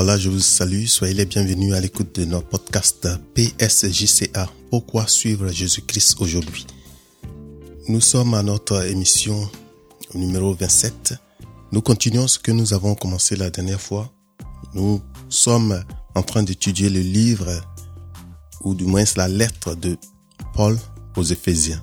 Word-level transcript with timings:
voilà, 0.00 0.16
je 0.16 0.28
vous 0.28 0.38
salue. 0.38 0.84
Soyez 0.84 1.12
les 1.12 1.24
bienvenus 1.24 1.74
à 1.74 1.80
l'écoute 1.80 2.20
de 2.20 2.24
notre 2.24 2.46
podcast 2.46 3.08
PSJCA. 3.34 4.48
Pourquoi 4.70 5.08
suivre 5.08 5.48
Jésus-Christ 5.48 6.14
aujourd'hui? 6.20 6.68
Nous 7.88 8.00
sommes 8.00 8.32
à 8.34 8.44
notre 8.44 8.86
émission 8.86 9.50
numéro 10.14 10.54
27. 10.54 11.14
Nous 11.72 11.82
continuons 11.82 12.28
ce 12.28 12.38
que 12.38 12.52
nous 12.52 12.74
avons 12.74 12.94
commencé 12.94 13.34
la 13.34 13.50
dernière 13.50 13.80
fois. 13.80 14.08
Nous 14.72 15.02
sommes 15.28 15.82
en 16.14 16.22
train 16.22 16.44
d'étudier 16.44 16.90
le 16.90 17.00
livre, 17.00 17.50
ou 18.60 18.76
du 18.76 18.84
moins 18.84 19.02
la 19.16 19.26
lettre 19.26 19.74
de 19.74 19.96
Paul 20.54 20.78
aux 21.16 21.24
Éphésiens. 21.24 21.82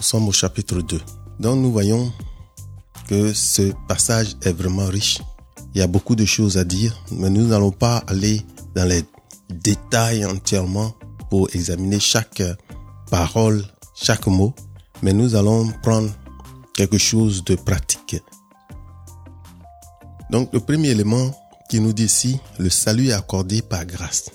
Nous 0.00 0.06
sommes 0.06 0.26
au 0.28 0.32
chapitre 0.32 0.80
2. 0.80 0.98
Donc 1.40 1.58
nous 1.58 1.72
voyons 1.72 2.10
que 3.06 3.34
ce 3.34 3.70
passage 3.86 4.34
est 4.40 4.52
vraiment 4.52 4.86
riche 4.86 5.18
il 5.78 5.82
y 5.82 5.84
a 5.84 5.86
beaucoup 5.86 6.16
de 6.16 6.24
choses 6.24 6.58
à 6.58 6.64
dire, 6.64 7.00
mais 7.12 7.30
nous 7.30 7.46
n'allons 7.46 7.70
pas 7.70 7.98
aller 8.08 8.42
dans 8.74 8.84
les 8.84 9.04
détails 9.48 10.24
entièrement 10.24 10.92
pour 11.30 11.48
examiner 11.54 12.00
chaque 12.00 12.42
parole, 13.12 13.64
chaque 13.94 14.26
mot, 14.26 14.52
mais 15.04 15.12
nous 15.12 15.36
allons 15.36 15.68
prendre 15.84 16.10
quelque 16.74 16.98
chose 16.98 17.44
de 17.44 17.54
pratique. 17.54 18.16
Donc 20.30 20.52
le 20.52 20.58
premier 20.58 20.88
élément 20.88 21.30
qui 21.70 21.78
nous 21.78 21.92
dit 21.92 22.06
ici, 22.06 22.40
le 22.58 22.70
salut 22.70 23.10
est 23.10 23.12
accordé 23.12 23.62
par 23.62 23.86
grâce. 23.86 24.30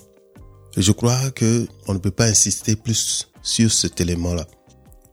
je 0.78 0.92
crois 0.92 1.30
que 1.32 1.68
on 1.86 1.92
ne 1.92 1.98
peut 1.98 2.10
pas 2.10 2.24
insister 2.24 2.74
plus 2.74 3.28
sur 3.42 3.70
cet 3.70 4.00
élément-là. 4.00 4.46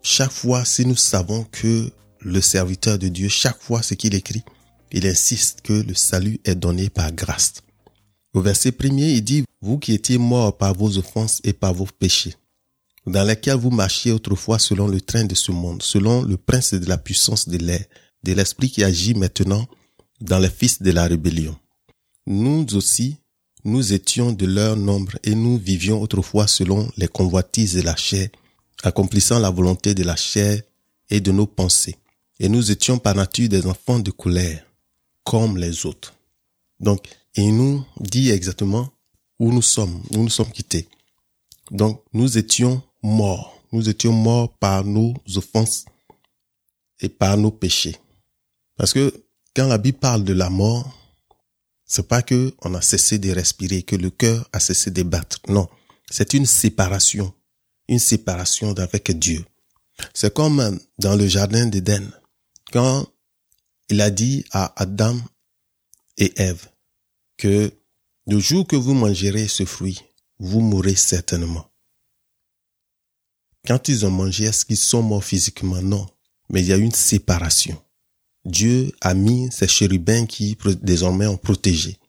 Chaque 0.01 0.32
fois, 0.32 0.63
si 0.63 0.85
nous 0.85 0.95
savons 0.95 1.45
que 1.51 1.91
le 2.21 2.40
serviteur 2.40 2.98
de 2.98 3.10
Dieu, 3.10 3.27
chaque 3.27 3.62
fois 3.62 3.82
ce 3.82 3.95
qu'il 3.95 4.16
écrit, 4.16 4.45
il 4.92 5.08
insiste 5.08 5.62
que 5.62 5.74
le 5.74 5.94
salut 5.94 6.40
est 6.44 6.56
donné 6.56 6.90
par 6.90 7.12
grâce. 7.12 7.56
Au 8.34 8.42
verset 8.42 8.72
premier, 8.72 9.12
il 9.12 9.24
dit, 9.24 9.44
vous 9.62 9.78
qui 9.78 9.94
étiez 9.94 10.18
morts 10.18 10.58
par 10.58 10.74
vos 10.74 10.98
offenses 10.98 11.42
et 11.44 11.54
par 11.54 11.74
vos 11.74 11.86
péchés, 11.86 12.36
dans 13.06 13.24
lesquels 13.24 13.58
vous 13.58 13.72
marchiez 13.72 14.12
autrefois 14.12 14.60
selon 14.60 14.88
le 14.88 15.02
train 15.02 15.26
de 15.26 15.36
ce 15.36 15.52
monde, 15.52 15.82
selon 15.84 16.24
le 16.24 16.38
prince 16.38 16.74
de 16.74 16.86
la 16.88 16.98
puissance 16.98 17.48
de 17.48 17.58
l'air, 17.58 17.84
de 18.24 18.34
l'esprit 18.34 18.70
qui 18.70 18.84
agit 18.84 19.14
maintenant 19.14 19.68
dans 20.20 20.40
les 20.40 20.50
fils 20.50 20.82
de 20.82 20.92
la 20.92 21.08
rébellion. 21.08 21.58
Nous 22.28 22.76
aussi, 22.76 23.18
nous 23.64 23.94
étions 23.94 24.32
de 24.32 24.46
leur 24.46 24.78
nombre 24.78 25.18
et 25.24 25.36
nous 25.36 25.58
vivions 25.58 26.02
autrefois 26.02 26.48
selon 26.48 26.90
les 26.98 27.08
convoitises 27.08 27.76
de 27.76 27.82
la 27.82 27.96
chair, 27.96 28.30
accomplissant 28.84 29.40
la 29.40 29.50
volonté 29.50 29.94
de 29.94 30.04
la 30.04 30.16
chair 30.16 30.62
et 31.10 31.20
de 31.20 31.32
nos 31.32 31.48
pensées. 31.48 31.98
Et 32.40 32.50
nous 32.50 32.72
étions 32.72 32.98
par 32.98 33.16
nature 33.16 33.50
des 33.50 33.68
enfants 33.68 34.00
de 34.00 34.10
colère 34.10 34.66
comme 35.24 35.58
les 35.58 35.86
autres. 35.86 36.14
Donc, 36.80 37.08
il 37.36 37.55
nous 37.55 37.86
dit 38.00 38.32
exactement 38.32 38.90
où 39.40 39.52
nous 39.52 39.62
sommes, 39.62 40.02
où 40.12 40.18
nous 40.18 40.30
sommes 40.30 40.52
quittés. 40.52 40.88
Donc, 41.70 42.04
nous 42.13 42.38
étions 42.38 42.82
morts. 43.02 43.58
Nous 43.72 43.88
étions 43.88 44.12
morts 44.12 44.58
par 44.58 44.84
nos 44.84 45.13
offenses 45.36 45.86
et 47.00 47.10
par 47.10 47.38
nos 47.38 47.52
péchés. 47.52 47.96
Parce 48.76 48.94
que 48.94 49.26
quand 49.55 49.68
la 49.68 49.78
Bible 49.78 50.00
parle 50.00 50.24
de 50.24 50.34
la 50.34 50.50
mort, 50.50 50.98
c'est 51.85 52.08
pas 52.08 52.22
que 52.22 52.54
on 52.62 52.74
a 52.74 52.82
cessé 52.82 53.20
de 53.20 53.32
respirer, 53.32 53.84
que 53.84 53.96
le 53.96 54.10
cœur 54.10 54.48
a 54.54 54.60
cessé 54.60 54.91
de 54.91 55.04
battre. 55.04 55.40
Non. 55.48 55.68
C'est 56.10 56.34
une 56.34 56.46
séparation. 56.46 57.34
Une 57.88 58.00
séparation 58.00 58.74
avec 58.78 59.12
Dieu. 59.18 59.46
C'est 60.13 60.34
comme 60.34 60.80
dans 61.00 61.16
le 61.16 61.28
jardin 61.28 61.66
d'Éden. 61.66 62.10
Quand 62.72 63.06
il 63.92 64.00
a 64.00 64.09
dit 64.09 64.46
à 64.52 64.74
Adam 64.81 65.19
et 66.18 66.31
Ève 66.41 66.66
que 67.38 67.74
le 68.25 68.40
jour 68.40 68.66
que 68.66 68.78
vous 68.78 68.94
mangerez 68.94 69.50
ce 69.50 69.66
fruit, 69.66 70.02
vous 70.40 70.62
mourrez 70.62 70.96
certainement. 70.96 71.69
Quand 73.68 73.90
ils 73.90 74.06
ont 74.06 74.12
mangé, 74.12 74.46
est-ce 74.46 74.66
qu'ils 74.66 74.78
sont 74.78 75.03
morts 75.03 75.25
physiquement? 75.25 75.81
Non. 75.81 76.07
Mais 76.50 76.62
il 76.62 76.68
y 76.68 76.74
a 76.74 76.78
une 76.78 76.94
séparation. 76.94 77.80
Dieu 78.46 78.94
a 79.01 79.13
mis 79.13 79.51
ces 79.51 79.68
chérubins 79.68 80.25
qui 80.25 80.57
désormais 80.81 81.28
ont 81.28 81.38
protégé 81.38 82.00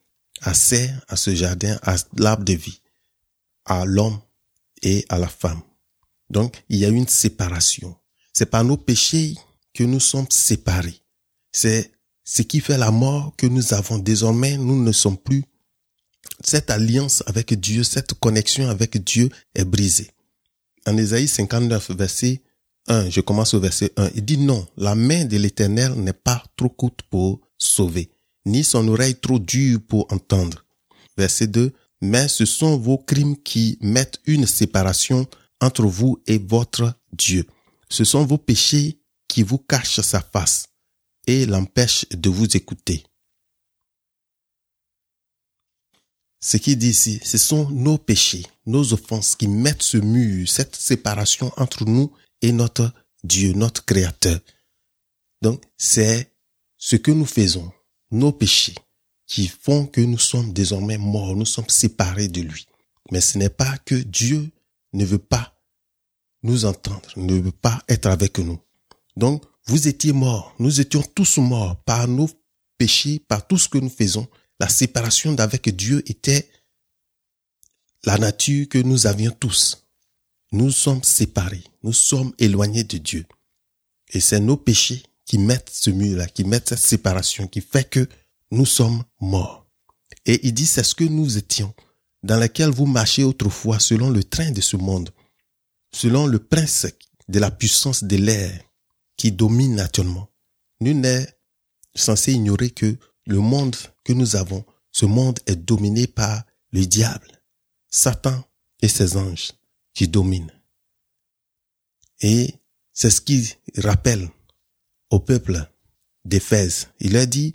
assez 0.41 0.89
à 1.09 1.17
ce 1.17 1.35
jardin, 1.35 1.79
à 1.83 1.97
l'arbre 2.17 2.45
de 2.45 2.55
vie, 2.55 2.81
à 3.65 3.85
l'homme 3.85 4.21
et 4.83 5.05
à 5.09 5.19
la 5.19 5.29
femme. 5.29 5.63
Donc, 6.31 6.63
il 6.69 6.79
y 6.79 6.85
a 6.85 6.89
une 6.89 7.09
séparation. 7.09 7.97
C'est 8.33 8.47
par 8.47 8.63
nos 8.65 8.77
péchés 8.77 9.35
que 9.75 9.83
nous 9.83 10.01
sommes 10.01 10.31
séparés. 10.31 11.02
C'est 11.53 11.93
ce 12.25 12.43
qui 12.43 12.61
fait 12.61 12.79
la 12.79 12.91
mort 12.91 13.35
que 13.37 13.47
nous 13.47 13.75
avons. 13.75 13.99
Désormais, 13.99 14.57
nous 14.57 14.83
ne 14.83 14.93
sommes 14.93 15.19
plus. 15.19 15.45
Cette 16.43 16.71
alliance 16.71 17.23
avec 17.27 17.59
Dieu, 17.59 17.85
cette 17.85 18.15
connexion 18.15 18.69
avec 18.69 19.03
Dieu 19.05 19.29
est 19.55 19.65
brisée. 19.65 20.11
En 20.87 20.97
Ésaïe 20.97 21.29
59, 21.29 21.91
verset 21.93 22.43
1, 22.89 23.11
je 23.11 23.21
commence 23.21 23.55
au 23.55 23.61
verset 23.61 23.93
1, 23.97 24.11
il 24.17 24.25
dit 24.25 24.39
non, 24.39 24.67
la 24.77 24.97
main 24.97 25.25
de 25.25 25.37
l'Éternel 25.37 25.93
n'est 25.93 26.13
pas 26.13 26.43
trop 26.57 26.69
courte 26.69 27.03
pour 27.11 27.41
sauver, 27.57 28.11
ni 28.45 28.65
son 28.65 28.89
oreille 28.89 29.15
trop 29.15 29.39
dure 29.39 29.79
pour 29.87 30.13
entendre. 30.13 30.65
Verset 31.17 31.47
2, 31.47 31.73
mais 32.01 32.27
ce 32.27 32.45
sont 32.45 32.77
vos 32.77 32.99
crimes 32.99 33.37
qui 33.37 33.79
mettent 33.81 34.19
une 34.27 34.47
séparation 34.47 35.27
entre 35.61 35.85
vous 35.85 36.21
et 36.27 36.39
votre 36.39 36.95
Dieu. 37.13 37.47
Ce 37.89 38.03
sont 38.03 38.25
vos 38.25 38.39
péchés 38.39 38.99
qui 39.29 39.45
vous 39.45 39.59
cachent 39.59 40.01
sa 40.01 40.21
face 40.21 40.72
et 41.27 41.47
l'empêche 41.47 42.07
de 42.11 42.29
vous 42.29 42.57
écouter. 42.57 43.05
Ce 46.41 46.57
qu'il 46.57 46.77
dit 46.77 46.89
ici, 46.89 47.21
ce 47.23 47.39
sont 47.39 47.71
nos 47.71 47.99
péchés, 47.99 48.45
nos 48.67 48.93
offenses 48.93 49.37
qui 49.37 49.47
mettent 49.47 49.83
ce 49.83 49.99
mur, 49.99 50.49
cette 50.49 50.75
séparation 50.75 51.53
entre 51.57 51.85
nous 51.85 52.13
et 52.41 52.51
notre 52.51 52.93
Dieu, 53.23 53.53
notre 53.53 53.85
Créateur. 53.85 54.41
Donc, 55.41 55.63
c'est 55.79 56.33
ce 56.79 56.97
que 56.97 57.13
nous 57.13 57.27
faisons, 57.27 57.71
nos 58.11 58.33
péchés, 58.33 58.75
qui 59.27 59.47
font 59.47 59.87
que 59.87 60.01
nous 60.01 60.19
sommes 60.19 60.53
désormais 60.53 60.99
morts, 60.99 61.37
nous 61.37 61.47
sommes 61.47 61.69
séparés 61.69 62.29
de 62.29 62.41
lui. 62.41 62.67
Mais 63.13 63.21
ce 63.21 63.39
n'est 63.39 63.49
pas 63.49 63.79
que 63.79 63.95
Dieu 63.95 64.51
ne 64.93 65.05
veut 65.05 65.19
pas 65.19 65.57
nous 66.43 66.65
entendre, 66.65 67.09
ne 67.17 67.35
veut 67.35 67.53
pas 67.53 67.83
être 67.89 68.07
avec 68.07 68.39
nous. 68.39 68.59
Donc, 69.17 69.45
vous 69.67 69.89
étiez 69.89 70.13
morts, 70.13 70.55
nous 70.59 70.81
étions 70.81 71.03
tous 71.15 71.39
morts 71.39 71.77
par 71.85 72.09
nos 72.09 72.29
péchés, 72.79 73.21
par 73.21 73.47
tout 73.47 73.59
ce 73.59 73.69
que 73.69 73.79
nous 73.79 73.91
faisons. 73.91 74.27
La 74.59 74.69
séparation 74.69 75.33
d'avec 75.33 75.69
Dieu 75.75 76.03
était 76.11 76.49
la 78.05 78.19
nature 78.19 78.69
que 78.69 78.79
nous 78.79 79.07
avions 79.07 79.31
tous. 79.31 79.87
Nous 80.51 80.71
sommes 80.71 81.03
séparés, 81.03 81.65
nous 81.83 81.93
sommes 81.93 82.33
éloignés 82.39 82.85
de 82.85 82.99
Dieu. 82.99 83.25
Et 84.13 84.21
c'est 84.21 84.41
nos 84.41 84.57
péchés 84.57 85.03
qui 85.25 85.39
mettent 85.39 85.71
ce 85.73 85.91
mur-là, 85.91 86.27
qui 86.27 86.45
mettent 86.45 86.71
cette 86.71 86.79
séparation, 86.79 87.47
qui 87.47 87.61
fait 87.61 87.89
que 87.89 88.07
nous 88.51 88.67
sommes 88.67 89.03
morts. 89.21 89.67
Et 90.27 90.47
il 90.47 90.53
dit, 90.53 90.67
c'est 90.67 90.83
ce 90.83 90.95
que 90.95 91.05
nous 91.05 91.39
étions, 91.39 91.73
dans 92.23 92.39
lequel 92.39 92.71
vous 92.71 92.87
marchez 92.87 93.25
autrefois 93.25 93.79
selon 93.79 94.11
le 94.11 94.23
train 94.23 94.51
de 94.51 94.61
ce 94.61 94.77
monde, 94.77 95.11
selon 95.95 96.27
le 96.27 96.39
prince 96.39 96.87
de 97.29 97.39
la 97.39 97.51
puissance 97.51 98.05
de 98.05 98.17
l'air, 98.17 98.61
qui 99.23 99.31
domine 99.31 99.79
actuellement. 99.79 100.29
Nul 100.81 100.99
n'est 100.99 101.29
censé 101.95 102.33
ignorer 102.33 102.71
que 102.71 102.97
le 103.25 103.39
monde 103.39 103.77
que 104.03 104.13
nous 104.13 104.35
avons, 104.35 104.65
ce 104.91 105.07
monde 105.07 105.39
est 105.47 105.55
dominé 105.55 106.09
par 106.09 106.43
le 106.73 106.85
diable, 106.85 107.41
Satan 107.89 108.43
et 108.81 108.89
ses 108.89 109.17
anges 109.17 109.53
qui 109.95 110.09
dominent. 110.09 110.51
Et 112.21 112.53
c'est 112.93 113.11
ce 113.11 113.21
qui 113.21 113.55
rappelle 113.77 114.29
au 115.11 115.21
peuple 115.21 115.71
d'Éphèse. 116.25 116.89
Il 116.99 117.17
a 117.17 117.25
dit, 117.25 117.55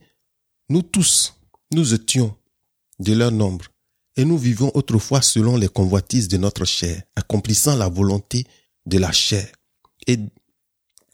nous 0.69 0.83
tous, 0.83 1.35
nous 1.73 1.93
étions 1.93 2.33
de 2.99 3.11
leur 3.11 3.33
nombre, 3.33 3.65
et 4.15 4.23
nous 4.23 4.37
vivions 4.37 4.71
autrefois 4.73 5.21
selon 5.21 5.57
les 5.57 5.67
convoitises 5.67 6.29
de 6.29 6.37
notre 6.37 6.63
chair, 6.63 7.03
accomplissant 7.17 7.75
la 7.75 7.89
volonté 7.89 8.47
de 8.85 8.99
la 8.99 9.11
chair 9.11 9.51
et 10.07 10.17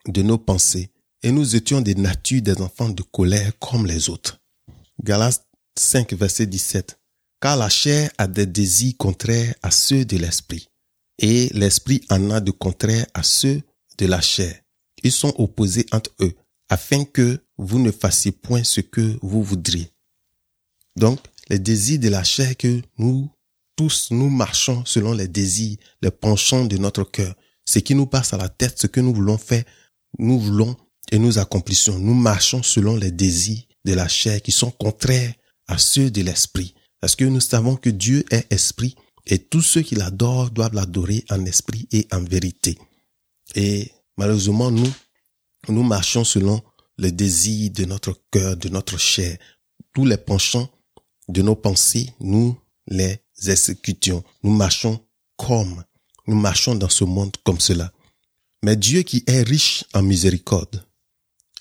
de 0.08 0.22
nos 0.22 0.38
pensées, 0.38 0.90
et 1.22 1.32
nous 1.32 1.56
étions 1.56 1.82
des 1.82 1.96
natures 1.96 2.42
des 2.42 2.62
enfants 2.62 2.90
de 2.90 3.02
colère 3.02 3.52
comme 3.60 3.86
les 3.86 4.10
autres. 4.10 4.42
Galates 5.02 5.46
5, 5.78 6.14
verset 6.14 6.46
17. 6.46 7.00
Car 7.42 7.58
la 7.58 7.70
chair 7.70 8.12
a 8.18 8.28
des 8.28 8.46
désirs 8.46 8.94
contraires 8.98 9.54
à 9.62 9.72
ceux 9.72 10.06
de 10.06 10.18
l'esprit, 10.18 10.70
et 11.20 11.50
l'esprit 11.54 12.02
en 12.10 12.30
a 12.30 12.40
de 12.40 12.52
contraires 12.52 13.08
à 13.14 13.24
ceux 13.24 13.62
de 13.98 14.06
la 14.06 14.22
chair. 14.22 14.60
Ils 15.04 15.12
sont 15.12 15.34
opposés 15.38 15.86
entre 15.92 16.12
eux, 16.22 16.34
afin 16.70 17.06
que 17.06 17.40
vous 17.58 17.80
ne 17.80 17.92
fassiez 17.92 18.32
point 18.32 18.64
ce 18.64 18.82
que 18.82 19.18
vous 19.22 19.44
voudriez. 19.44 19.92
Donc, 20.96 21.20
les 21.50 21.60
désirs 21.60 22.00
de 22.00 22.10
la 22.10 22.24
chair 22.24 22.56
que 22.56 22.82
nous 22.98 23.30
tous 23.76 24.10
nous 24.12 24.30
marchons 24.30 24.84
selon 24.86 25.14
les 25.14 25.28
désirs, 25.28 25.78
les 26.02 26.12
penchants 26.12 26.66
de 26.66 26.78
notre 26.78 27.04
cœur, 27.04 27.36
ce 27.66 27.80
qui 27.80 27.96
nous 27.96 28.06
passe 28.06 28.34
à 28.34 28.38
la 28.38 28.50
tête, 28.50 28.80
ce 28.80 28.88
que 28.88 29.00
nous 29.00 29.14
voulons 29.14 29.38
faire, 29.38 29.64
nous 30.19 30.39
voulons 30.39 30.75
et 31.12 31.19
nous 31.19 31.39
accomplissons. 31.39 32.00
Nous 32.00 32.13
marchons 32.13 32.63
selon 32.63 32.95
les 32.95 33.12
désirs 33.12 33.63
de 33.86 33.94
la 33.94 34.07
chair 34.07 34.42
qui 34.42 34.51
sont 34.51 34.71
contraires 34.71 35.33
à 35.68 35.77
ceux 35.77 36.12
de 36.12 36.21
l'esprit. 36.21 36.74
Parce 37.00 37.15
que 37.15 37.25
nous 37.25 37.42
savons 37.42 37.75
que 37.75 37.89
Dieu 37.89 38.24
est 38.31 38.51
esprit 38.51 38.95
et 39.25 39.39
tous 39.39 39.62
ceux 39.62 39.81
qui 39.81 39.95
l'adorent 39.95 40.51
doivent 40.51 40.74
l'adorer 40.74 41.25
en 41.30 41.45
esprit 41.45 41.88
et 41.92 42.07
en 42.12 42.24
vérité. 42.24 42.77
Et 43.56 43.92
malheureusement, 44.18 44.71
nous, 44.71 44.92
nous 45.69 45.83
marchons 45.83 46.24
selon 46.24 46.62
le 46.98 47.12
désir 47.12 47.71
de 47.71 47.86
notre 47.86 48.13
cœur, 48.31 48.57
de 48.57 48.69
notre 48.69 48.98
chair. 48.98 49.38
Tous 49.94 50.06
les 50.06 50.18
penchants 50.18 50.69
de 51.27 51.42
nos 51.42 51.56
pensées, 51.56 52.10
nous 52.19 52.57
les 52.88 53.19
exécutions. 53.48 54.24
Nous 54.44 54.54
marchons 54.54 55.00
comme, 55.38 55.83
nous 56.27 56.36
marchons 56.36 56.75
dans 56.75 56.89
ce 56.89 57.04
monde 57.04 57.36
comme 57.44 57.60
cela. 57.60 57.92
Mais 58.63 58.77
Dieu 58.77 59.01
qui 59.01 59.25
est 59.27 59.44
riche 59.44 59.83
en 59.94 60.01
miséricorde, 60.01 60.86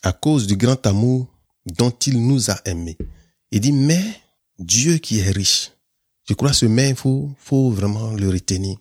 à 0.05 0.13
cause 0.13 0.47
du 0.47 0.57
grand 0.57 0.87
amour 0.87 1.27
dont 1.67 1.91
il 1.91 2.25
nous 2.25 2.49
a 2.49 2.61
aimés, 2.65 2.97
il 3.51 3.61
dit, 3.61 3.73
mais 3.73 4.05
Dieu 4.61 4.99
qui 4.99 5.19
est 5.19 5.31
riche, 5.33 5.73
je 6.29 6.35
crois 6.35 6.53
ce 6.53 6.65
mais, 6.65 6.91
il 6.91 6.95
faut, 6.95 7.29
faut 7.39 7.71
vraiment 7.71 8.13
le 8.13 8.29
retenir. 8.29 8.79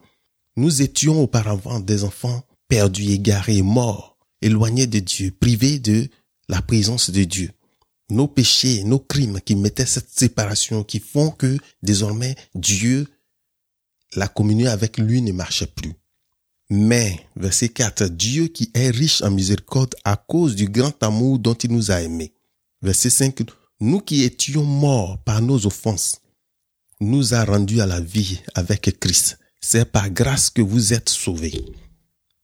Nous 0.55 0.83
étions 0.83 1.19
auparavant 1.23 1.79
des 1.79 2.03
enfants 2.03 2.43
perdus, 2.67 3.09
égarés, 3.11 3.63
morts, 3.63 4.19
éloignés 4.43 4.85
de 4.85 4.99
Dieu, 4.99 5.31
privés 5.31 5.79
de 5.79 6.07
la 6.47 6.61
présence 6.61 7.09
de 7.09 7.23
Dieu. 7.23 7.49
Nos 8.11 8.27
péchés, 8.27 8.83
nos 8.83 8.99
crimes 8.99 9.41
qui 9.41 9.55
mettaient 9.55 9.85
cette 9.87 10.11
séparation, 10.11 10.83
qui 10.83 10.99
font 10.99 11.31
que 11.31 11.57
désormais 11.81 12.35
Dieu, 12.53 13.07
la 14.15 14.27
communion 14.27 14.69
avec 14.69 14.99
lui 14.99 15.23
ne 15.23 15.31
marchait 15.31 15.65
plus. 15.65 15.95
Mais, 16.73 17.27
verset 17.35 17.67
4, 17.67 18.05
Dieu 18.05 18.47
qui 18.47 18.71
est 18.73 18.91
riche 18.91 19.21
en 19.23 19.29
miséricorde 19.29 19.93
à 20.05 20.15
cause 20.15 20.55
du 20.55 20.69
grand 20.69 21.03
amour 21.03 21.37
dont 21.37 21.53
il 21.53 21.69
nous 21.69 21.91
a 21.91 22.01
aimés. 22.01 22.33
Verset 22.81 23.09
5, 23.09 23.41
nous 23.81 23.99
qui 23.99 24.23
étions 24.23 24.63
morts 24.63 25.21
par 25.25 25.41
nos 25.41 25.65
offenses, 25.65 26.21
nous 27.01 27.33
a 27.33 27.43
rendus 27.43 27.81
à 27.81 27.85
la 27.85 27.99
vie 27.99 28.39
avec 28.55 28.97
Christ. 29.01 29.37
C'est 29.59 29.83
par 29.83 30.09
grâce 30.11 30.49
que 30.49 30.61
vous 30.61 30.93
êtes 30.93 31.09
sauvés. 31.09 31.61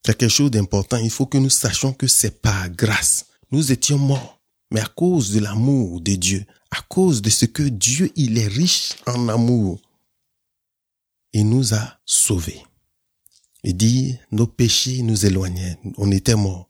C'est 0.05 0.17
quelque 0.17 0.29
chose 0.29 0.51
d'important. 0.51 0.97
Il 0.97 1.09
faut 1.09 1.25
que 1.25 1.37
nous 1.37 1.49
sachions 1.49 1.93
que 1.93 2.07
c'est 2.07 2.41
par 2.41 2.69
grâce. 2.69 3.27
Nous 3.51 3.71
étions 3.71 3.97
morts, 3.97 4.41
mais 4.71 4.81
à 4.81 4.87
cause 4.87 5.31
de 5.31 5.39
l'amour 5.39 6.01
de 6.01 6.15
Dieu, 6.15 6.45
à 6.71 6.81
cause 6.89 7.21
de 7.21 7.29
ce 7.29 7.45
que 7.45 7.63
Dieu, 7.63 8.11
il 8.17 8.37
est 8.37 8.47
riche 8.47 8.91
en 9.05 9.29
amour, 9.29 9.79
il 11.31 11.47
nous 11.47 11.73
a 11.73 11.97
sauvés. 12.05 12.66
Il 13.69 13.75
dit, 13.75 14.15
nos 14.31 14.47
péchés 14.47 15.01
nous 15.01 15.25
éloignaient, 15.25 15.77
on 15.97 16.09
était 16.09 16.37
morts, 16.37 16.69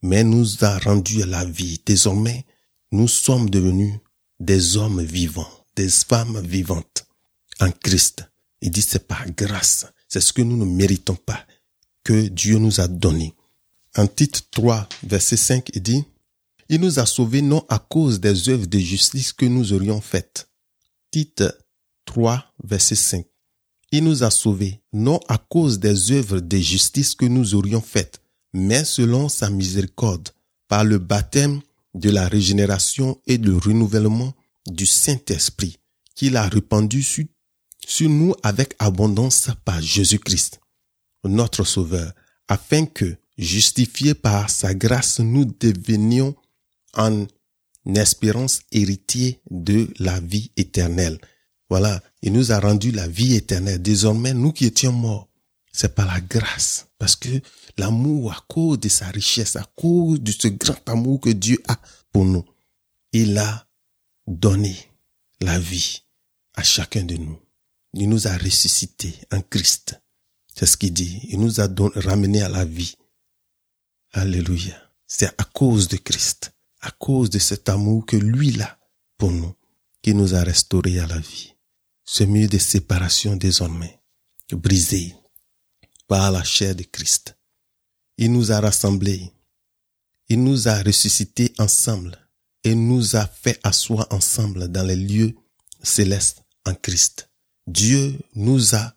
mais 0.00 0.24
nous 0.24 0.64
a 0.64 0.78
rendus 0.78 1.22
à 1.22 1.26
la 1.26 1.44
vie. 1.44 1.82
Désormais, 1.84 2.46
nous 2.92 3.08
sommes 3.08 3.50
devenus 3.50 3.92
des 4.38 4.78
hommes 4.78 5.02
vivants, 5.02 5.50
des 5.76 5.90
femmes 5.90 6.40
vivantes 6.40 7.06
en 7.60 7.70
Christ. 7.70 8.24
Il 8.62 8.70
dit, 8.70 8.80
c'est 8.80 9.06
par 9.06 9.30
grâce. 9.32 9.84
C'est 10.08 10.22
ce 10.22 10.32
que 10.32 10.40
nous 10.40 10.56
ne 10.56 10.64
méritons 10.64 11.14
pas, 11.14 11.44
que 12.04 12.28
Dieu 12.28 12.56
nous 12.56 12.80
a 12.80 12.88
donné. 12.88 13.34
En 13.94 14.06
titre 14.06 14.40
3, 14.50 14.88
verset 15.02 15.36
5, 15.36 15.68
il 15.74 15.82
dit, 15.82 16.04
Il 16.70 16.80
nous 16.80 17.00
a 17.00 17.04
sauvés 17.04 17.42
non 17.42 17.66
à 17.68 17.78
cause 17.78 18.18
des 18.18 18.48
œuvres 18.48 18.66
de 18.66 18.78
justice 18.78 19.34
que 19.34 19.44
nous 19.44 19.74
aurions 19.74 20.00
faites. 20.00 20.48
Titre 21.10 21.54
3, 22.06 22.54
verset 22.64 22.94
5. 22.94 23.26
Il 23.92 24.04
nous 24.04 24.22
a 24.22 24.30
sauvés 24.30 24.80
non 24.92 25.18
à 25.28 25.36
cause 25.38 25.80
des 25.80 26.12
œuvres 26.12 26.40
de 26.40 26.56
justice 26.58 27.14
que 27.14 27.26
nous 27.26 27.54
aurions 27.54 27.80
faites, 27.80 28.20
mais 28.52 28.84
selon 28.84 29.28
sa 29.28 29.50
miséricorde, 29.50 30.28
par 30.68 30.84
le 30.84 30.98
baptême 30.98 31.60
de 31.94 32.10
la 32.10 32.28
régénération 32.28 33.20
et 33.26 33.36
le 33.36 33.56
renouvellement 33.56 34.32
du 34.66 34.86
Saint-Esprit, 34.86 35.78
qu'il 36.14 36.36
a 36.36 36.48
répandu 36.48 37.02
sur, 37.02 37.24
nous 38.08 38.34
avec 38.42 38.74
abondance 38.78 39.48
par 39.64 39.80
Jésus-Christ, 39.80 40.60
notre 41.24 41.64
Sauveur, 41.64 42.12
afin 42.46 42.86
que, 42.86 43.16
justifiés 43.38 44.14
par 44.14 44.50
sa 44.50 44.74
grâce, 44.74 45.18
nous 45.18 45.44
devenions 45.44 46.36
en 46.94 47.26
espérance 47.86 48.60
héritier 48.70 49.40
de 49.50 49.88
la 49.98 50.20
vie 50.20 50.52
éternelle. 50.56 51.18
Voilà, 51.70 52.02
il 52.20 52.32
nous 52.32 52.50
a 52.50 52.58
rendu 52.58 52.90
la 52.90 53.06
vie 53.06 53.34
éternelle. 53.34 53.80
Désormais, 53.80 54.34
nous 54.34 54.52
qui 54.52 54.66
étions 54.66 54.92
morts, 54.92 55.28
c'est 55.72 55.94
par 55.94 56.06
la 56.06 56.20
grâce. 56.20 56.88
Parce 56.98 57.14
que 57.14 57.28
l'amour, 57.78 58.32
à 58.32 58.44
cause 58.48 58.80
de 58.80 58.88
sa 58.88 59.06
richesse, 59.06 59.54
à 59.54 59.64
cause 59.76 60.20
de 60.20 60.32
ce 60.32 60.48
grand 60.48 60.88
amour 60.88 61.20
que 61.20 61.30
Dieu 61.30 61.62
a 61.68 61.80
pour 62.12 62.24
nous, 62.24 62.44
il 63.12 63.38
a 63.38 63.68
donné 64.26 64.76
la 65.40 65.58
vie 65.60 66.02
à 66.54 66.64
chacun 66.64 67.04
de 67.04 67.16
nous. 67.16 67.38
Il 67.94 68.08
nous 68.08 68.26
a 68.26 68.36
ressuscités 68.36 69.14
en 69.32 69.40
Christ. 69.40 70.00
C'est 70.54 70.66
ce 70.66 70.76
qu'il 70.76 70.92
dit. 70.92 71.20
Il 71.28 71.40
nous 71.40 71.60
a 71.60 71.68
ramenés 71.94 72.42
à 72.42 72.48
la 72.48 72.64
vie. 72.64 72.94
Alléluia. 74.12 74.76
C'est 75.06 75.26
à 75.40 75.44
cause 75.44 75.86
de 75.88 75.96
Christ, 75.96 76.52
à 76.80 76.90
cause 76.90 77.30
de 77.30 77.38
cet 77.38 77.68
amour 77.68 78.06
que 78.06 78.16
lui 78.16 78.60
a 78.60 78.78
pour 79.18 79.30
nous, 79.30 79.54
qui 80.02 80.14
nous 80.14 80.34
a 80.34 80.42
restaurés 80.42 80.98
à 80.98 81.06
la 81.06 81.18
vie. 81.18 81.54
Ce 82.12 82.24
mur 82.24 82.48
de 82.48 82.58
séparation 82.58 83.36
désormais, 83.36 84.00
brisé 84.50 85.14
par 86.08 86.32
la 86.32 86.42
chair 86.42 86.74
de 86.74 86.82
Christ. 86.82 87.36
Il 88.18 88.32
nous 88.32 88.50
a 88.50 88.58
rassemblés. 88.58 89.30
Il 90.28 90.42
nous 90.42 90.66
a 90.66 90.82
ressuscités 90.82 91.52
ensemble 91.58 92.18
et 92.64 92.74
nous 92.74 93.14
a 93.14 93.28
fait 93.28 93.60
asseoir 93.62 94.08
ensemble 94.10 94.66
dans 94.66 94.82
les 94.82 94.96
lieux 94.96 95.36
célestes 95.84 96.42
en 96.66 96.74
Christ. 96.74 97.30
Dieu 97.68 98.18
nous 98.34 98.74
a 98.74 98.92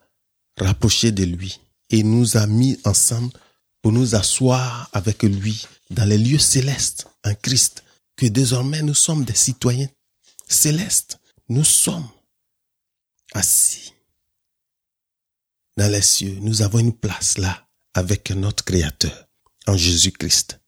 rapprochés 0.57 1.11
de 1.11 1.23
lui 1.23 1.59
et 1.91 2.01
nous 2.01 2.35
a 2.35 2.47
mis 2.47 2.79
ensemble 2.83 3.31
pour 3.83 3.91
nous 3.91 4.15
asseoir 4.15 4.89
avec 4.91 5.21
lui 5.21 5.67
dans 5.91 6.05
les 6.05 6.17
lieux 6.17 6.39
célestes 6.39 7.07
en 7.23 7.35
Christ, 7.35 7.83
que 8.15 8.25
désormais 8.25 8.81
nous 8.81 8.95
sommes 8.95 9.23
des 9.23 9.35
citoyens 9.35 9.89
célestes. 10.47 11.19
Nous 11.47 11.63
sommes 11.63 12.07
assis 13.33 13.93
dans 15.77 15.91
les 15.91 16.01
cieux. 16.01 16.37
Nous 16.41 16.61
avons 16.61 16.79
une 16.79 16.93
place 16.93 17.37
là 17.37 17.67
avec 17.93 18.31
notre 18.31 18.63
Créateur 18.63 19.27
en 19.67 19.77
Jésus-Christ, 19.77 20.59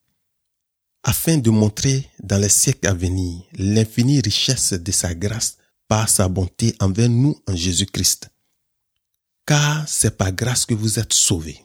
afin 1.04 1.38
de 1.38 1.50
montrer 1.50 2.10
dans 2.24 2.38
les 2.38 2.50
siècles 2.50 2.88
à 2.88 2.94
venir 2.94 3.44
l'infinie 3.54 4.22
richesse 4.22 4.74
de 4.74 4.92
sa 4.92 5.14
grâce 5.14 5.58
par 5.88 6.10
sa 6.10 6.28
bonté 6.28 6.76
envers 6.80 7.10
nous 7.10 7.40
en 7.48 7.56
Jésus-Christ. 7.56 8.30
Car 9.46 9.88
c'est 9.88 10.18
par 10.18 10.32
grâce 10.32 10.66
que 10.66 10.74
vous 10.74 10.98
êtes 11.00 11.14
sauvés 11.14 11.62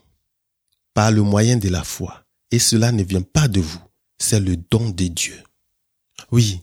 par 0.93 1.11
le 1.11 1.23
moyen 1.23 1.57
de 1.57 1.69
la 1.69 1.85
foi. 1.85 2.25
Et 2.51 2.59
cela 2.59 2.93
ne 2.93 3.03
vient 3.03 3.23
pas 3.23 3.49
de 3.49 3.61
vous, 3.61 3.81
c'est 4.19 4.41
le 4.41 4.57
don 4.57 4.91
de 4.91 5.07
Dieu. 5.07 5.41
Oui, 6.33 6.61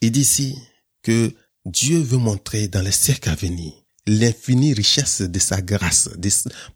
il 0.00 0.10
dit 0.10 0.20
ici 0.20 0.58
que 1.02 1.32
Dieu 1.66 2.00
veut 2.00 2.16
montrer 2.16 2.68
dans 2.68 2.80
les 2.80 2.92
siècles 2.92 3.28
à 3.28 3.34
venir 3.34 3.72
l'infinie 4.06 4.72
richesse 4.72 5.20
de 5.20 5.38
sa 5.38 5.60
grâce, 5.60 6.08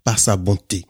par 0.05 0.19
sa 0.19 0.37
bonté 0.37 0.85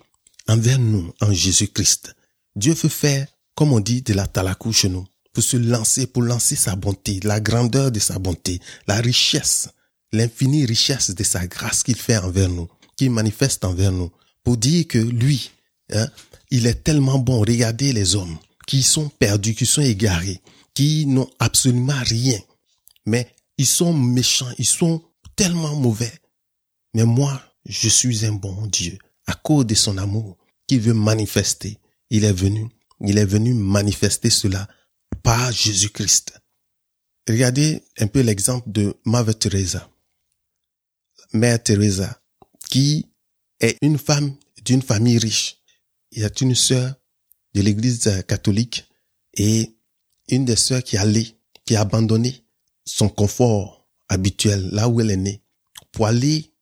envers 0.49 0.79
nous 0.79 1.13
en 1.21 1.33
Jésus-Christ. 1.33 2.17
Dieu 2.57 2.75
veut 2.75 2.89
faire, 2.89 3.29
comme 3.55 3.73
on 3.73 3.81
dit, 3.81 4.03
de 4.03 4.15
la 4.15 4.27
talakou 4.27 4.73
chez 4.73 4.89
nous, 4.89 5.07
pour 5.33 5.45
se 5.45 5.57
lancer, 5.57 6.07
pour 6.09 6.23
lancer 6.23 6.57
sa 6.57 6.75
bonté, 6.75 7.21
la 7.23 7.41
grandeur 7.41 7.93
de 7.93 8.01
sa 8.01 8.19
bonté, 8.19 8.59
la 8.89 8.97
richesse, 9.01 9.69
l'infinie 10.13 10.65
richesse 10.65 11.11
de 11.11 11.23
sa 11.23 11.47
grâce 11.47 11.85
qu'il 11.85 11.97
fait 11.97 12.17
envers 12.17 12.49
nous, 12.49 12.69
qu'il 12.97 13.11
manifeste 13.11 13.65
envers 13.65 13.93
nous, 13.93 14.11
pour 14.43 14.57
dire 14.57 14.89
que 14.89 14.99
lui, 14.99 15.53
Hein? 15.93 16.09
Il 16.51 16.67
est 16.67 16.83
tellement 16.85 17.19
bon. 17.19 17.41
Regardez 17.41 17.93
les 17.93 18.17
hommes 18.17 18.39
qui 18.67 18.83
sont 18.83 19.09
perdus, 19.09 19.55
qui 19.55 19.67
sont 19.67 19.83
égarés, 19.83 20.41
qui 20.75 21.07
n'ont 21.07 21.29
absolument 21.39 22.01
rien. 22.05 22.39
Mais 23.07 23.29
ils 23.61 23.67
sont 23.67 23.93
méchants, 23.93 24.51
ils 24.57 24.65
sont 24.65 25.03
tellement 25.37 25.77
mauvais. 25.77 26.11
Mais 26.95 27.05
moi, 27.05 27.43
je 27.67 27.91
suis 27.91 28.25
un 28.25 28.33
bon 28.33 28.67
Dieu. 28.69 28.97
À 29.27 29.35
cause 29.35 29.67
de 29.67 29.75
son 29.75 29.99
amour 29.99 30.39
qui 30.67 30.79
veut 30.79 30.95
manifester, 30.95 31.77
il 32.09 32.25
est 32.25 32.33
venu, 32.33 32.71
il 33.03 33.19
est 33.19 33.27
venu 33.27 33.53
manifester 33.53 34.31
cela 34.31 34.67
par 35.23 35.53
Jésus-Christ. 35.53 36.41
Regardez 37.29 37.85
un 37.99 38.07
peu 38.07 38.21
l'exemple 38.23 38.73
de 38.73 38.97
Mère 39.05 39.39
Teresa. 39.39 39.91
Mère 41.35 41.63
Teresa, 41.63 42.19
qui 42.71 43.11
est 43.61 43.77
une 43.83 43.99
femme 43.99 44.35
d'une 44.65 44.81
famille 44.81 45.19
riche 45.19 45.59
il 46.13 46.23
y 46.23 46.25
a 46.25 46.31
une 46.41 46.55
sœur 46.55 46.95
de 47.53 47.61
l'église 47.61 48.25
catholique 48.27 48.89
et 49.35 49.77
une 50.29 50.47
des 50.47 50.57
sœurs 50.57 50.83
qui 50.83 50.97
allait, 50.97 51.37
qui 51.67 51.77
a 51.77 51.83
abandonné 51.83 52.43
son 52.85 53.09
confort 53.09 53.89
habituel 54.09 54.69
là 54.73 54.89
où 54.89 55.01
elle 55.01 55.11
est 55.11 55.17
née 55.17 55.43
pour 55.93 56.07
aller 56.07 56.53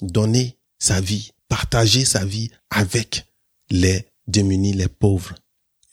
donner 0.00 0.58
sa 0.78 1.00
vie, 1.00 1.32
partager 1.48 2.04
sa 2.04 2.24
vie 2.24 2.50
avec 2.70 3.26
les 3.70 4.06
démunis, 4.26 4.72
les 4.72 4.88
pauvres. 4.88 5.34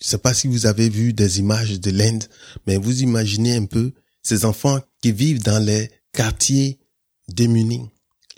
Je 0.02 0.08
sais 0.08 0.18
pas 0.18 0.34
si 0.34 0.48
vous 0.48 0.66
avez 0.66 0.90
vu 0.90 1.14
des 1.14 1.40
images 1.40 1.80
de 1.80 1.92
l'Inde, 1.92 2.24
mais 2.66 2.78
vous 2.78 3.02
imaginez 3.02 3.56
un 3.56 3.66
peu 3.66 3.94
ces 4.24 4.46
enfants 4.46 4.80
qui 5.02 5.12
vivent 5.12 5.44
dans 5.44 5.64
les 5.64 5.92
quartiers 6.14 6.80
démunis, 7.28 7.90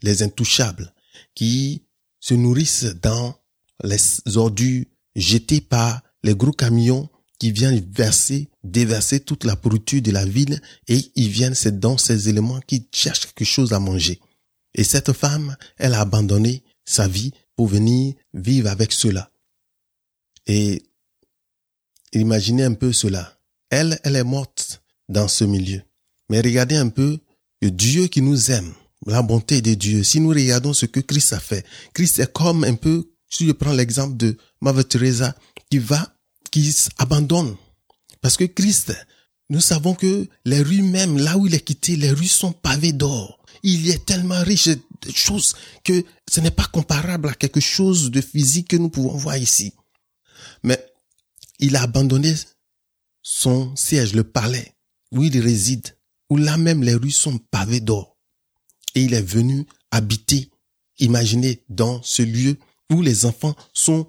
les 0.02 0.24
intouchables, 0.24 0.94
qui 1.36 1.86
se 2.20 2.34
nourrissent 2.34 2.96
dans 3.02 3.36
les 3.84 3.98
ordures 4.36 4.86
jetées 5.16 5.62
par 5.62 6.02
les 6.24 6.36
gros 6.36 6.52
camions 6.52 7.10
qui 7.42 7.52
viennent 7.52 7.84
verser, 7.92 8.52
déverser 8.64 9.20
toute 9.20 9.46
la 9.46 9.56
pourriture 9.56 10.00
de 10.00 10.12
la 10.12 10.28
ville 10.28 10.62
et 10.88 11.12
ils 11.16 11.30
viennent, 11.30 11.56
dans 11.72 11.98
ces 11.98 12.30
éléments 12.30 12.60
qui 12.68 12.88
cherchent 12.92 13.34
quelque 13.34 13.46
chose 13.46 13.74
à 13.74 13.80
manger. 13.80 14.20
Et 14.76 14.84
cette 14.84 15.12
femme, 15.12 15.58
elle 15.78 15.96
a 15.96 16.02
abandonné 16.02 16.64
sa 16.86 17.08
vie 17.08 17.32
pour 17.56 17.66
venir 17.66 18.14
vivre 18.36 18.70
avec 18.70 18.92
cela. 18.92 19.32
Et 20.46 20.84
imaginez 22.14 22.64
un 22.64 22.76
peu 22.76 22.94
cela. 22.94 23.40
Elle, 23.72 24.00
elle 24.04 24.18
est 24.18 24.24
morte 24.24 24.84
dans 25.10 25.28
ce 25.28 25.44
milieu. 25.44 25.82
Mais 26.30 26.42
regardez 26.42 26.76
un 26.76 26.90
peu 26.90 27.18
le 27.64 27.72
Dieu 27.72 28.06
qui 28.06 28.22
nous 28.22 28.52
aime, 28.52 28.72
la 29.08 29.24
bonté 29.24 29.64
de 29.64 29.74
Dieu. 29.74 30.04
Si 30.04 30.20
nous 30.20 30.30
regardons 30.30 30.74
ce 30.74 30.86
que 30.86 31.00
Christ 31.00 31.34
a 31.34 31.40
fait, 31.40 31.66
Christ 31.96 32.20
est 32.20 32.32
comme 32.32 32.66
un 32.66 32.76
peu, 32.76 33.10
si 33.28 33.48
je 33.48 33.52
prends 33.52 33.74
l'exemple 33.74 34.16
de 34.16 34.38
Mave 34.62 34.84
Teresa, 34.84 35.36
qui 35.72 35.80
va, 35.80 36.16
qui 36.52 36.76
abandonne. 36.98 37.56
Parce 38.22 38.38
que 38.38 38.44
Christ, 38.44 38.94
nous 39.50 39.62
savons 39.62 39.96
que 39.96 40.28
les 40.46 40.62
rues 40.62 40.84
même, 40.84 41.18
là 41.18 41.38
où 41.38 41.48
il 41.48 41.56
est 41.56 41.66
quitté, 41.66 41.96
les 41.96 42.12
rues 42.12 42.28
sont 42.28 42.54
pavées 42.54 42.94
d'or. 42.94 43.44
Il 43.64 43.90
est 43.90 44.06
tellement 44.06 44.42
riche 44.44 44.68
de 44.68 44.80
choses 45.14 45.56
que 45.84 46.06
ce 46.30 46.40
n'est 46.40 46.52
pas 46.52 46.66
comparable 46.66 47.30
à 47.30 47.34
quelque 47.34 47.60
chose 47.60 48.12
de 48.12 48.22
physique 48.22 48.70
que 48.70 48.78
nous 48.78 48.90
pouvons 48.90 49.18
voir 49.18 49.38
ici. 49.38 49.74
Mais 50.64 50.84
il 51.60 51.76
a 51.76 51.84
abandonné 51.84 52.34
son 53.22 53.76
siège, 53.76 54.14
le 54.14 54.24
palais, 54.24 54.76
où 55.12 55.24
il 55.24 55.40
réside, 55.40 55.98
où 56.30 56.38
là 56.38 56.58
même 56.58 56.84
les 56.84 56.96
rues 56.96 57.12
sont 57.12 57.38
pavées 57.38 57.82
d'or. 57.82 58.18
Et 58.96 59.04
il 59.04 59.14
est 59.14 59.22
venu 59.22 59.66
habiter, 59.92 60.50
imaginez, 61.00 61.64
dans 61.70 62.02
ce 62.04 62.24
lieu 62.24 62.58
où 62.92 63.02
les 63.02 63.26
enfants 63.26 63.56
sont 63.74 64.08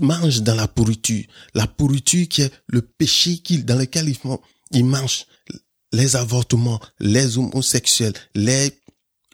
mangent 0.00 0.42
dans 0.42 0.54
la 0.54 0.68
pourriture, 0.68 1.24
la 1.54 1.66
pourriture 1.66 2.28
qui 2.28 2.42
est 2.42 2.52
le 2.68 2.82
péché 2.82 3.40
dans 3.64 3.78
lequel 3.78 4.08
ils, 4.08 4.16
font, 4.16 4.40
ils 4.70 4.84
mangent 4.84 5.26
les 5.92 6.16
avortements, 6.16 6.80
les 7.00 7.38
homosexuels, 7.38 8.14
les, 8.34 8.72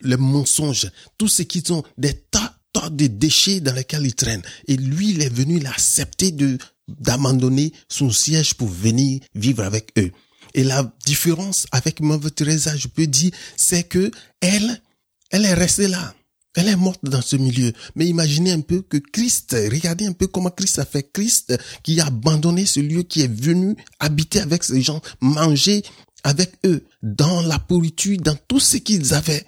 les 0.01 0.17
mensonges, 0.17 0.89
tout 1.17 1.27
ce 1.27 1.43
qui 1.43 1.61
sont 1.61 1.83
des 1.97 2.13
tas, 2.13 2.55
tas 2.73 2.89
de 2.89 3.07
déchets 3.07 3.61
dans 3.61 3.73
lesquels 3.73 4.05
ils 4.05 4.15
traînent. 4.15 4.43
Et 4.67 4.77
lui, 4.77 5.11
il 5.11 5.21
est 5.21 5.33
venu 5.33 5.59
l'accepter 5.59 6.31
de 6.31 6.57
d'abandonner 6.97 7.71
son 7.87 8.09
siège 8.09 8.55
pour 8.55 8.67
venir 8.67 9.19
vivre 9.35 9.63
avec 9.63 9.91
eux. 9.99 10.11
Et 10.55 10.63
la 10.63 10.91
différence 11.05 11.67
avec 11.71 11.99
Mother 11.99 12.33
Teresa, 12.33 12.75
je 12.75 12.87
peux 12.87 13.05
dire, 13.05 13.31
c'est 13.55 13.83
que 13.83 14.11
elle, 14.41 14.81
elle 15.29 15.45
est 15.45 15.53
restée 15.53 15.87
là. 15.87 16.13
Elle 16.59 16.67
est 16.67 16.75
morte 16.75 16.99
dans 17.03 17.21
ce 17.21 17.37
milieu. 17.37 17.71
Mais 17.95 18.05
imaginez 18.05 18.51
un 18.51 18.59
peu 18.59 18.81
que 18.81 18.97
Christ, 18.97 19.55
regardez 19.71 20.05
un 20.05 20.11
peu 20.11 20.27
comment 20.27 20.49
Christ 20.49 20.79
a 20.79 20.83
fait. 20.83 21.09
Christ 21.09 21.57
qui 21.83 22.01
a 22.01 22.07
abandonné 22.07 22.65
ce 22.65 22.81
lieu, 22.81 23.03
qui 23.03 23.21
est 23.21 23.33
venu 23.33 23.77
habiter 24.01 24.41
avec 24.41 24.65
ces 24.65 24.81
gens, 24.81 24.99
manger 25.21 25.83
avec 26.25 26.51
eux, 26.65 26.83
dans 27.01 27.41
la 27.43 27.59
pourriture, 27.59 28.17
dans 28.19 28.35
tout 28.49 28.59
ce 28.59 28.75
qu'ils 28.75 29.13
avaient. 29.13 29.47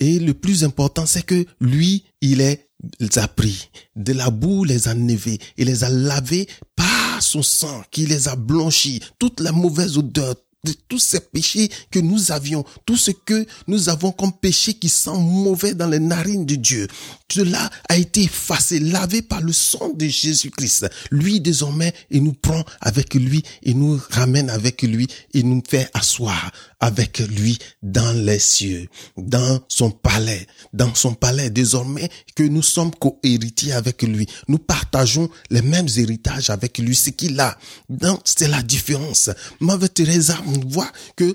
Et 0.00 0.18
le 0.18 0.32
plus 0.32 0.64
important, 0.64 1.04
c'est 1.04 1.26
que 1.26 1.44
lui, 1.60 2.04
il 2.22 2.38
les 2.38 3.18
a 3.18 3.28
pris, 3.28 3.68
de 3.94 4.14
la 4.14 4.30
boue 4.30 4.64
les 4.64 4.88
a 4.88 4.94
nevés, 4.94 5.38
il 5.58 5.66
les 5.66 5.84
a 5.84 5.90
lavés 5.90 6.48
par 6.74 7.22
son 7.22 7.42
sang 7.42 7.82
qui 7.90 8.06
les 8.06 8.28
a 8.28 8.34
blanchis, 8.34 9.00
toute 9.18 9.40
la 9.40 9.52
mauvaise 9.52 9.98
odeur, 9.98 10.36
de 10.64 10.72
tous 10.88 10.98
ces 10.98 11.20
péchés 11.20 11.70
que 11.90 11.98
nous 11.98 12.32
avions, 12.32 12.64
tout 12.86 12.96
ce 12.96 13.10
que 13.10 13.46
nous 13.66 13.88
avons 13.88 14.12
comme 14.12 14.32
péché 14.32 14.74
qui 14.74 14.88
sent 14.88 15.18
mauvais 15.18 15.74
dans 15.74 15.86
les 15.86 16.00
narines 16.00 16.46
de 16.46 16.56
Dieu. 16.56 16.88
Cela 17.30 17.70
a 17.88 17.96
été 17.96 18.22
effacé, 18.22 18.80
lavé 18.80 19.22
par 19.22 19.40
le 19.40 19.52
sang 19.52 19.90
de 19.94 20.06
Jésus-Christ. 20.06 20.86
Lui, 21.10 21.40
désormais, 21.40 21.92
il 22.10 22.22
nous 22.22 22.32
prend 22.32 22.64
avec 22.80 23.14
lui, 23.14 23.42
il 23.62 23.78
nous 23.78 24.00
ramène 24.10 24.50
avec 24.50 24.82
lui, 24.82 25.08
il 25.32 25.48
nous 25.48 25.62
fait 25.66 25.90
asseoir 25.94 26.52
avec 26.84 27.20
lui 27.20 27.58
dans 27.82 28.12
les 28.12 28.38
cieux, 28.38 28.88
dans 29.16 29.58
son 29.68 29.90
palais, 29.90 30.46
dans 30.74 30.94
son 30.94 31.14
palais, 31.14 31.48
désormais 31.48 32.10
que 32.36 32.42
nous 32.42 32.62
sommes 32.62 32.94
co-héritiers 32.94 33.72
avec 33.72 34.02
lui. 34.02 34.26
Nous 34.48 34.58
partageons 34.58 35.30
les 35.48 35.62
mêmes 35.62 35.88
héritages 35.96 36.50
avec 36.50 36.76
lui, 36.76 36.94
ce 36.94 37.08
qu'il 37.08 37.40
a. 37.40 37.56
Donc, 37.88 38.20
c'est 38.26 38.48
la 38.48 38.62
différence. 38.62 39.30
Mave 39.60 39.88
Teresa, 39.88 40.36
on 40.46 40.68
voit 40.68 40.92
que 41.16 41.34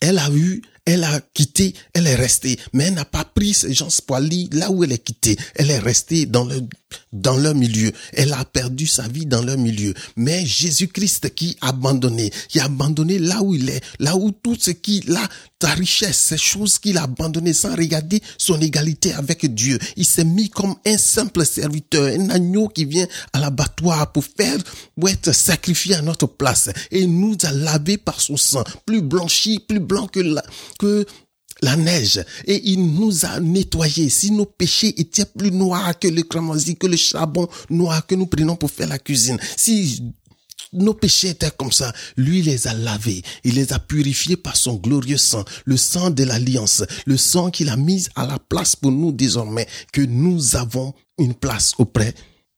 elle 0.00 0.20
a 0.20 0.30
eu 0.30 0.62
elle 0.88 1.04
a 1.04 1.20
quitté, 1.34 1.74
elle 1.92 2.06
est 2.06 2.14
restée, 2.14 2.58
mais 2.72 2.84
elle 2.84 2.94
n'a 2.94 3.04
pas 3.04 3.24
pris 3.24 3.52
ces 3.52 3.74
gens 3.74 3.90
spoilis 3.90 4.48
là 4.52 4.70
où 4.70 4.82
elle 4.82 4.92
est 4.92 5.04
quittée. 5.04 5.36
Elle 5.54 5.70
est 5.70 5.78
restée 5.78 6.24
dans 6.24 6.44
le 6.44 6.62
dans 7.12 7.36
leur 7.36 7.54
milieu. 7.54 7.92
Elle 8.12 8.32
a 8.32 8.44
perdu 8.44 8.86
sa 8.86 9.08
vie 9.08 9.26
dans 9.26 9.42
leur 9.42 9.58
milieu. 9.58 9.94
Mais 10.16 10.44
Jésus-Christ 10.44 11.34
qui 11.34 11.56
a 11.60 11.68
abandonné, 11.68 12.30
qui 12.48 12.60
a 12.60 12.64
abandonné 12.64 13.18
là 13.18 13.42
où 13.42 13.54
il 13.54 13.68
est, 13.70 13.82
là 13.98 14.16
où 14.16 14.30
tout 14.30 14.56
ce 14.58 14.70
qui, 14.70 15.00
là, 15.06 15.26
ta 15.58 15.70
richesse, 15.70 16.18
ces 16.18 16.38
choses 16.38 16.78
qu'il 16.78 16.98
a 16.98 17.02
abandonné 17.02 17.52
sans 17.52 17.74
regarder 17.74 18.22
son 18.36 18.60
égalité 18.60 19.12
avec 19.14 19.52
Dieu. 19.54 19.78
Il 19.96 20.04
s'est 20.04 20.24
mis 20.24 20.50
comme 20.50 20.76
un 20.86 20.98
simple 20.98 21.44
serviteur, 21.44 22.06
un 22.06 22.30
agneau 22.30 22.68
qui 22.68 22.84
vient 22.84 23.06
à 23.32 23.40
l'abattoir 23.40 24.12
pour 24.12 24.24
faire, 24.24 24.58
pour 24.98 25.08
être 25.08 25.32
sacrifié 25.34 25.96
à 25.96 26.02
notre 26.02 26.26
place. 26.26 26.70
Et 26.90 27.06
nous 27.06 27.36
a 27.42 27.52
lavé 27.52 27.96
par 27.96 28.20
son 28.20 28.36
sang, 28.36 28.64
plus 28.86 29.02
blanchi, 29.02 29.60
plus 29.60 29.80
blanc 29.80 30.06
que 30.06 30.20
la, 30.20 30.42
que 30.78 31.04
la 31.60 31.76
neige 31.76 32.24
et 32.46 32.70
il 32.70 32.94
nous 32.94 33.24
a 33.24 33.40
nettoyés. 33.40 34.08
Si 34.08 34.30
nos 34.30 34.46
péchés 34.46 34.94
étaient 35.00 35.24
plus 35.24 35.50
noirs 35.50 35.98
que 35.98 36.08
le 36.08 36.22
cramoisi, 36.22 36.76
que 36.76 36.86
le 36.86 36.96
charbon 36.96 37.48
noir 37.68 38.06
que 38.06 38.14
nous 38.14 38.26
prenons 38.26 38.56
pour 38.56 38.70
faire 38.70 38.88
la 38.88 38.98
cuisine, 38.98 39.38
si 39.56 40.02
nos 40.72 40.94
péchés 40.94 41.30
étaient 41.30 41.50
comme 41.50 41.72
ça. 41.72 41.92
Lui 42.16 42.42
les 42.42 42.66
a 42.66 42.74
lavés. 42.74 43.22
Il 43.44 43.54
les 43.54 43.72
a 43.72 43.78
purifiés 43.78 44.36
par 44.36 44.56
son 44.56 44.74
glorieux 44.74 45.16
sang. 45.16 45.44
Le 45.64 45.76
sang 45.76 46.10
de 46.10 46.24
l'alliance. 46.24 46.84
Le 47.06 47.16
sang 47.16 47.50
qu'il 47.50 47.70
a 47.70 47.76
mis 47.76 48.06
à 48.16 48.26
la 48.26 48.38
place 48.38 48.76
pour 48.76 48.92
nous 48.92 49.12
désormais. 49.12 49.66
Que 49.92 50.02
nous 50.02 50.56
avons 50.56 50.94
une 51.18 51.34
place 51.34 51.72
auprès 51.78 52.14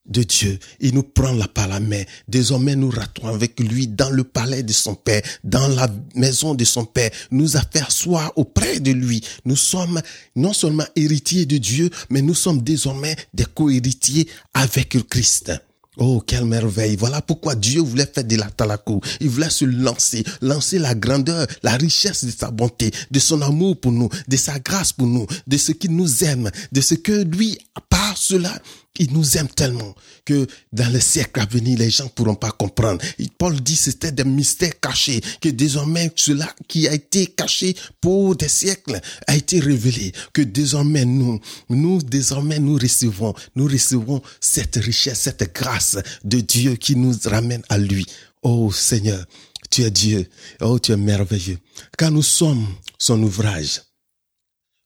de 0.07 0.23
Dieu. 0.23 0.59
Il 0.81 0.95
nous 0.95 1.03
prend 1.03 1.33
la 1.33 1.49
par 1.49 1.69
la 1.69 1.81
main. 1.81 2.03
Désormais, 2.29 2.77
nous 2.77 2.91
ratons 2.91 3.29
avec 3.29 3.61
lui 3.61 3.87
dans 3.87 4.11
le 4.11 4.25
palais 4.25 4.63
de 4.63 4.73
son 4.73 4.95
Père, 4.95 5.23
dans 5.45 5.69
la 5.69 5.89
maison 6.15 6.55
de 6.55 6.65
son 6.65 6.85
Père. 6.85 7.11
Nous 7.31 7.57
asseoir 7.57 8.33
auprès 8.37 8.81
de 8.81 8.93
lui. 8.93 9.23
Nous 9.45 9.57
sommes 9.57 10.01
non 10.37 10.53
seulement 10.53 10.87
héritiers 10.97 11.47
de 11.47 11.59
Dieu, 11.59 11.91
mais 12.11 12.23
nous 12.23 12.35
sommes 12.35 12.63
désormais 12.63 13.17
des 13.35 13.45
co-héritiers 13.45 14.29
avec 14.55 14.97
Christ. 15.09 15.53
Oh, 15.97 16.23
quelle 16.25 16.45
merveille. 16.45 16.97
Voilà 16.97 17.21
pourquoi 17.21 17.55
Dieu 17.55 17.81
voulait 17.81 18.07
faire 18.07 18.25
de 18.25 18.37
la 18.37 18.49
talakou. 18.49 19.01
Il 19.21 19.29
voulait 19.29 19.51
se 19.51 19.65
lancer, 19.65 20.25
lancer 20.41 20.79
la 20.79 20.95
grandeur, 20.95 21.47
la 21.63 21.73
richesse 21.73 22.25
de 22.25 22.31
sa 22.31 22.51
bonté, 22.51 22.91
de 23.11 23.19
son 23.19 23.43
amour 23.43 23.79
pour 23.79 23.93
nous, 23.93 24.09
de 24.29 24.37
sa 24.37 24.59
grâce 24.61 24.93
pour 24.93 25.07
nous, 25.07 25.27
de 25.47 25.57
ce 25.59 25.73
qu'il 25.73 25.95
nous 25.95 26.25
aime, 26.25 26.51
de 26.73 26.81
ce 26.81 26.95
que 26.95 27.25
lui, 27.25 27.59
par 27.89 28.17
cela, 28.17 28.57
il 28.99 29.13
nous 29.13 29.39
aime 29.39 29.49
tellement 29.49 29.95
que 30.25 30.47
dans 30.73 30.93
les 30.93 31.01
siècles 31.01 31.41
à 31.41 31.47
venir, 31.47 31.79
les 31.79 31.91
gens 31.91 32.09
pourront 32.09 32.35
pas 32.35 32.51
comprendre. 32.51 33.01
Paul 33.39 33.61
dit 33.61 33.77
c'était 33.77 34.13
des 34.13 34.25
mystères 34.25 34.79
cachés, 34.81 35.21
que 35.41 35.49
désormais 35.49 36.13
cela 36.17 36.53
qui 36.69 36.89
a 36.89 36.93
été 36.93 37.27
caché 37.27 37.75
pour 38.01 38.37
des 38.37 38.49
siècles 38.49 39.01
a 39.27 39.37
été 39.37 39.61
révélé, 39.61 40.13
que 40.33 40.43
désormais 40.43 41.05
nous, 41.05 41.41
nous 41.69 42.03
désormais 42.03 42.59
nous 42.59 42.77
recevons, 42.77 43.35
nous 43.55 43.67
recevons 43.67 44.21
cette 44.41 44.77
richesse, 44.77 45.21
cette 45.21 45.55
grâce 45.55 45.97
de 46.25 46.41
Dieu 46.41 46.75
qui 46.77 46.97
nous 46.97 47.15
ramène 47.25 47.63
à 47.69 47.79
lui. 47.79 48.07
Oh 48.43 48.73
Seigneur, 48.73 49.25
tu 49.71 49.83
es 49.83 49.91
Dieu, 49.91 50.29
oh 50.61 50.79
tu 50.79 50.93
es 50.93 50.97
merveilleux, 50.97 51.59
car 51.97 52.11
nous 52.11 52.23
sommes 52.23 52.67
son 52.99 53.23
ouvrage 53.23 53.81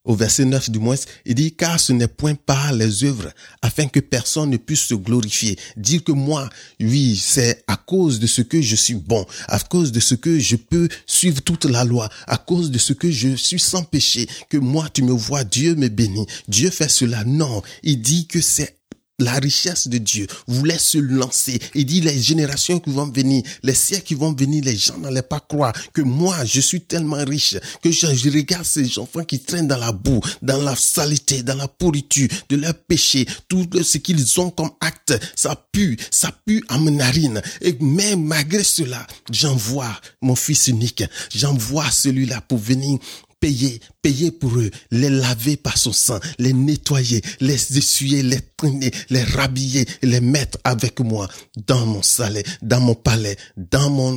au 0.04 0.14
verset 0.14 0.44
9 0.44 0.70
du 0.70 0.78
moins, 0.78 0.96
il 1.25 1.34
dit, 1.34 1.54
car 1.54 1.80
ce 1.80 1.92
n'est 1.92 2.08
point 2.08 2.34
par 2.34 2.73
les 2.73 3.04
œuvres, 3.04 3.32
afin 3.62 3.87
que 3.87 4.00
personne 4.00 4.50
ne 4.50 4.56
puisse 4.56 4.82
se 4.82 4.94
glorifier. 4.94 5.58
Dire 5.76 6.04
que 6.04 6.12
moi, 6.12 6.49
oui, 6.80 7.16
c'est 7.16 7.64
à 7.66 7.76
cause 7.76 8.20
de 8.20 8.26
ce 8.26 8.42
que 8.42 8.61
je 8.61 8.76
suis 8.76 8.94
bon, 8.94 9.25
à 9.49 9.58
cause 9.58 9.92
de 9.92 10.00
ce 10.00 10.14
que 10.14 10.38
je 10.38 10.56
peux 10.56 10.88
suivre 11.06 11.40
toute 11.40 11.64
la 11.64 11.84
loi, 11.84 12.08
à 12.26 12.37
cause 12.37 12.70
de 12.70 12.78
ce 12.78 12.92
que 12.92 13.11
je 13.11 13.34
suis 13.37 13.61
sans 13.61 13.82
péché, 13.82 14.28
que 14.49 14.58
moi, 14.58 14.88
tu 14.92 15.02
me 15.02 15.12
vois, 15.12 15.44
Dieu 15.44 15.75
me 15.75 15.88
bénit. 15.88 16.26
Dieu 16.49 16.70
fait 16.70 16.90
cela. 16.90 17.25
Non, 17.25 17.62
il 17.82 18.00
dit 18.00 18.26
que 18.26 18.40
c'est 18.40 18.76
la 19.18 19.35
richesse 19.35 19.88
de 19.88 19.99
Dieu 19.99 20.26
voulait 20.47 20.78
se 20.78 20.99
lancer. 20.99 21.61
Il 21.75 21.87
dit 21.87 22.00
les 22.00 22.21
générations 22.21 22.80
qui 22.80 22.90
vont 22.90 23.06
venir, 23.06 23.42
les 23.62 23.75
siècles 23.75 24.04
qui 24.04 24.14
vont 24.14 24.33
venir, 24.33 24.64
les 24.64 24.76
gens 24.76 24.99
n'allaient 24.99 25.23
pas 25.23 25.40
croire 25.40 25.73
que 25.92 26.02
moi, 26.02 26.44
je 26.44 26.61
suis 26.61 26.80
tellement 26.80 27.25
riche 27.25 27.56
que 27.83 27.90
je, 27.90 28.06
regarde 28.30 28.64
ces 28.64 28.99
enfants 28.99 29.25
qui 29.25 29.38
traînent 29.38 29.68
dans 29.68 29.78
la 29.78 29.92
boue, 29.92 30.21
dans 30.42 30.61
la 30.61 30.75
saleté, 30.75 31.42
dans 31.42 31.54
la 31.54 31.68
pourriture, 31.68 32.28
de 32.49 32.56
leur 32.56 32.75
péché, 32.75 33.26
tout 33.49 33.68
ce 33.83 33.99
qu'ils 33.99 34.40
ont 34.40 34.50
comme 34.50 34.71
acte, 34.80 35.14
ça 35.37 35.54
pue, 35.73 35.97
ça 36.11 36.33
pue 36.44 36.64
à 36.68 36.78
mes 36.78 36.90
narines. 36.90 37.40
Et 37.61 37.76
mais 37.80 38.16
malgré 38.16 38.64
cela, 38.64 39.06
j'envoie 39.30 40.00
mon 40.23 40.35
fils 40.35 40.66
unique, 40.68 41.04
j'envoie 41.35 41.90
celui-là 41.90 42.40
pour 42.40 42.59
venir 42.59 42.99
payer, 43.45 43.79
payer 44.01 44.31
pour 44.31 44.57
eux, 44.59 44.71
les 44.91 45.11
laver 45.11 45.59
par 45.59 45.77
son 45.77 45.93
sang, 45.93 46.19
les 46.39 46.55
nettoyer, 46.55 47.21
les 47.41 47.77
essuyer, 47.77 48.23
les 48.23 48.41
traîner, 48.57 48.91
les 49.11 49.23
rhabiller, 49.23 49.85
les 50.01 50.23
mettre 50.23 50.57
avec 50.65 50.99
moi 51.01 51.29
dans 51.67 51.85
mon 51.85 52.01
salaire, 52.01 52.43
dans 52.63 52.81
mon 52.81 52.95
palais, 52.95 53.37
dans 53.59 53.91
mon, 53.91 54.17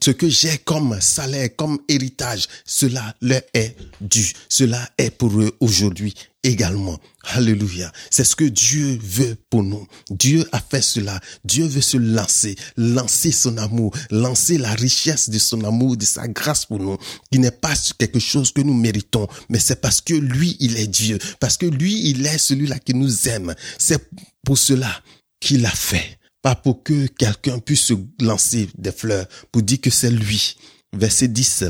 ce 0.00 0.12
que 0.12 0.28
j'ai 0.28 0.58
comme 0.58 1.00
salaire, 1.00 1.48
comme 1.56 1.80
héritage, 1.88 2.46
cela 2.64 3.12
leur 3.20 3.42
est 3.54 3.74
dû. 4.00 4.32
Cela 4.48 4.88
est 4.96 5.10
pour 5.10 5.40
eux 5.40 5.50
aujourd'hui 5.58 6.14
également. 6.42 6.98
Alléluia. 7.24 7.92
C'est 8.10 8.24
ce 8.24 8.34
que 8.34 8.44
Dieu 8.44 8.98
veut 9.02 9.36
pour 9.50 9.62
nous. 9.62 9.86
Dieu 10.10 10.48
a 10.52 10.60
fait 10.60 10.82
cela. 10.82 11.20
Dieu 11.44 11.66
veut 11.66 11.80
se 11.80 11.96
lancer, 11.96 12.56
lancer 12.76 13.30
son 13.30 13.58
amour, 13.58 13.94
lancer 14.10 14.58
la 14.58 14.72
richesse 14.72 15.28
de 15.28 15.38
son 15.38 15.62
amour, 15.64 15.96
de 15.96 16.04
sa 16.04 16.28
grâce 16.28 16.64
pour 16.66 16.78
nous, 16.78 16.96
qui 17.30 17.38
n'est 17.38 17.50
pas 17.50 17.74
quelque 17.98 18.18
chose 18.18 18.52
que 18.52 18.62
nous 18.62 18.74
méritons, 18.74 19.28
mais 19.48 19.58
c'est 19.58 19.80
parce 19.80 20.00
que 20.00 20.14
lui, 20.14 20.56
il 20.60 20.78
est 20.78 20.86
Dieu, 20.86 21.18
parce 21.40 21.56
que 21.56 21.66
lui, 21.66 22.08
il 22.08 22.26
est 22.26 22.38
celui-là 22.38 22.78
qui 22.78 22.94
nous 22.94 23.28
aime. 23.28 23.54
C'est 23.78 24.10
pour 24.44 24.58
cela 24.58 25.02
qu'il 25.40 25.64
a 25.66 25.70
fait. 25.70 26.18
Pas 26.42 26.54
pour 26.54 26.82
que 26.82 27.06
quelqu'un 27.06 27.58
puisse 27.58 27.82
se 27.82 27.94
lancer 28.20 28.70
des 28.78 28.92
fleurs, 28.92 29.26
pour 29.52 29.62
dire 29.62 29.80
que 29.80 29.90
c'est 29.90 30.10
lui. 30.10 30.56
Verset 30.92 31.28
10 31.28 31.64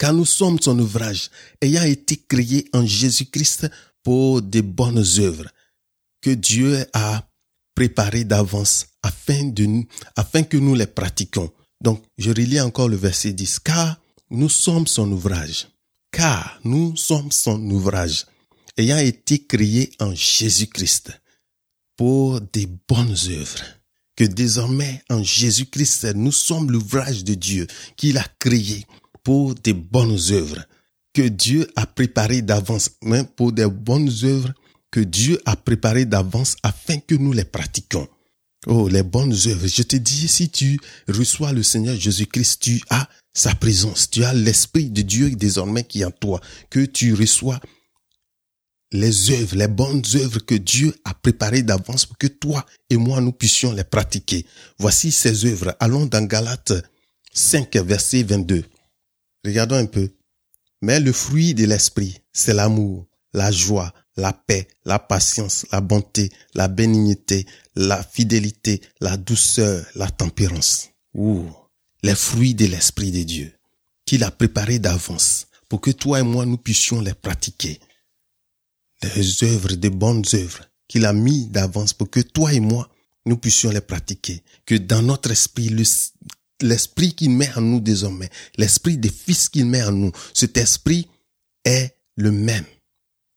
car 0.00 0.14
nous 0.14 0.24
sommes 0.24 0.58
son 0.58 0.78
ouvrage, 0.78 1.28
ayant 1.60 1.84
été 1.84 2.16
créés 2.16 2.70
en 2.72 2.86
Jésus-Christ 2.86 3.70
pour 4.02 4.40
de 4.40 4.62
bonnes 4.62 5.04
œuvres 5.18 5.46
que 6.22 6.30
Dieu 6.30 6.86
a 6.94 7.28
préparées 7.74 8.24
d'avance 8.24 8.86
afin 9.02 9.52
afin 10.16 10.42
que 10.42 10.56
nous 10.56 10.74
les 10.74 10.86
pratiquions. 10.86 11.52
Donc, 11.82 12.02
je 12.16 12.30
relis 12.30 12.60
encore 12.62 12.88
le 12.88 12.96
verset 12.96 13.32
10. 13.32 13.58
Car 13.60 14.00
nous 14.30 14.48
sommes 14.48 14.86
son 14.86 15.12
ouvrage. 15.12 15.68
Car 16.10 16.58
nous 16.64 16.96
sommes 16.96 17.30
son 17.30 17.60
ouvrage, 17.70 18.24
ayant 18.78 18.98
été 18.98 19.44
créés 19.44 19.90
en 20.00 20.14
Jésus-Christ 20.14 21.12
pour 21.96 22.40
des 22.40 22.66
bonnes 22.88 23.16
œuvres. 23.28 23.64
Que 24.16 24.24
désormais, 24.24 25.02
en 25.10 25.22
Jésus-Christ, 25.22 26.14
nous 26.14 26.32
sommes 26.32 26.70
l'ouvrage 26.70 27.22
de 27.22 27.34
Dieu 27.34 27.66
qu'il 27.96 28.16
a 28.16 28.24
créé 28.38 28.86
pour 29.22 29.54
des 29.54 29.72
bonnes 29.72 30.18
œuvres 30.30 30.64
que 31.12 31.22
Dieu 31.22 31.68
a 31.76 31.86
préparées 31.86 32.42
d'avance, 32.42 32.90
mais 33.02 33.24
pour 33.24 33.52
des 33.52 33.66
bonnes 33.66 34.10
œuvres 34.22 34.52
que 34.90 35.00
Dieu 35.00 35.40
a 35.44 35.56
préparées 35.56 36.04
d'avance 36.04 36.56
afin 36.62 36.98
que 36.98 37.14
nous 37.14 37.32
les 37.32 37.44
pratiquions. 37.44 38.08
Oh, 38.66 38.88
les 38.88 39.02
bonnes 39.02 39.32
œuvres. 39.46 39.66
Je 39.66 39.82
te 39.82 39.96
dis, 39.96 40.28
si 40.28 40.50
tu 40.50 40.78
reçois 41.08 41.52
le 41.52 41.62
Seigneur 41.62 41.96
Jésus-Christ, 41.96 42.60
tu 42.60 42.80
as 42.90 43.08
sa 43.32 43.54
présence, 43.54 44.10
tu 44.10 44.24
as 44.24 44.34
l'Esprit 44.34 44.90
de 44.90 45.02
Dieu 45.02 45.30
désormais 45.30 45.84
qui 45.84 46.02
est 46.02 46.04
en 46.04 46.10
toi, 46.10 46.40
que 46.68 46.80
tu 46.80 47.14
reçois 47.14 47.60
les 48.92 49.30
œuvres, 49.30 49.56
les 49.56 49.68
bonnes 49.68 50.02
œuvres 50.16 50.40
que 50.40 50.56
Dieu 50.56 50.94
a 51.04 51.14
préparées 51.14 51.62
d'avance 51.62 52.06
pour 52.06 52.18
que 52.18 52.26
toi 52.26 52.66
et 52.90 52.96
moi 52.96 53.20
nous 53.20 53.32
puissions 53.32 53.72
les 53.72 53.84
pratiquer. 53.84 54.44
Voici 54.78 55.12
ces 55.12 55.46
œuvres. 55.46 55.76
Allons 55.78 56.06
dans 56.06 56.26
Galates 56.26 56.72
5, 57.32 57.76
verset 57.76 58.24
22. 58.24 58.64
Regardons 59.44 59.76
un 59.76 59.86
peu. 59.86 60.10
Mais 60.82 61.00
le 61.00 61.12
fruit 61.12 61.54
de 61.54 61.66
l'esprit, 61.66 62.20
c'est 62.32 62.54
l'amour, 62.54 63.06
la 63.32 63.50
joie, 63.50 63.92
la 64.16 64.32
paix, 64.32 64.68
la 64.84 64.98
patience, 64.98 65.66
la 65.72 65.80
bonté, 65.80 66.30
la 66.54 66.68
bénignité, 66.68 67.46
la 67.74 68.02
fidélité, 68.02 68.80
la 69.00 69.16
douceur, 69.16 69.84
la 69.94 70.10
tempérance. 70.10 70.90
Ouh, 71.14 71.46
les 72.02 72.14
fruits 72.14 72.54
de 72.54 72.66
l'esprit 72.66 73.10
de 73.10 73.22
Dieu 73.22 73.52
qu'il 74.06 74.24
a 74.24 74.30
préparés 74.30 74.80
d'avance 74.80 75.46
pour 75.68 75.80
que 75.80 75.92
toi 75.92 76.18
et 76.18 76.24
moi 76.24 76.44
nous 76.44 76.56
puissions 76.58 77.00
les 77.00 77.14
pratiquer. 77.14 77.78
Les 79.14 79.44
œuvres, 79.44 79.74
de 79.74 79.88
bonnes 79.88 80.24
œuvres 80.34 80.64
qu'il 80.88 81.06
a 81.06 81.12
mis 81.12 81.46
d'avance 81.46 81.92
pour 81.92 82.10
que 82.10 82.18
toi 82.18 82.52
et 82.52 82.58
moi 82.58 82.90
nous 83.24 83.36
puissions 83.36 83.70
les 83.70 83.80
pratiquer. 83.80 84.42
Que 84.66 84.74
dans 84.74 85.02
notre 85.02 85.30
esprit, 85.30 85.68
le, 85.68 85.84
l'esprit 86.62 87.14
qu'il 87.14 87.30
met 87.30 87.50
en 87.56 87.60
nous 87.60 87.80
désormais, 87.80 88.30
l'esprit 88.56 88.98
des 88.98 89.10
fils 89.10 89.48
qu'il 89.48 89.66
met 89.66 89.82
en 89.82 89.92
nous, 89.92 90.12
cet 90.34 90.56
esprit 90.56 91.08
est 91.64 91.96
le 92.16 92.32
même 92.32 92.64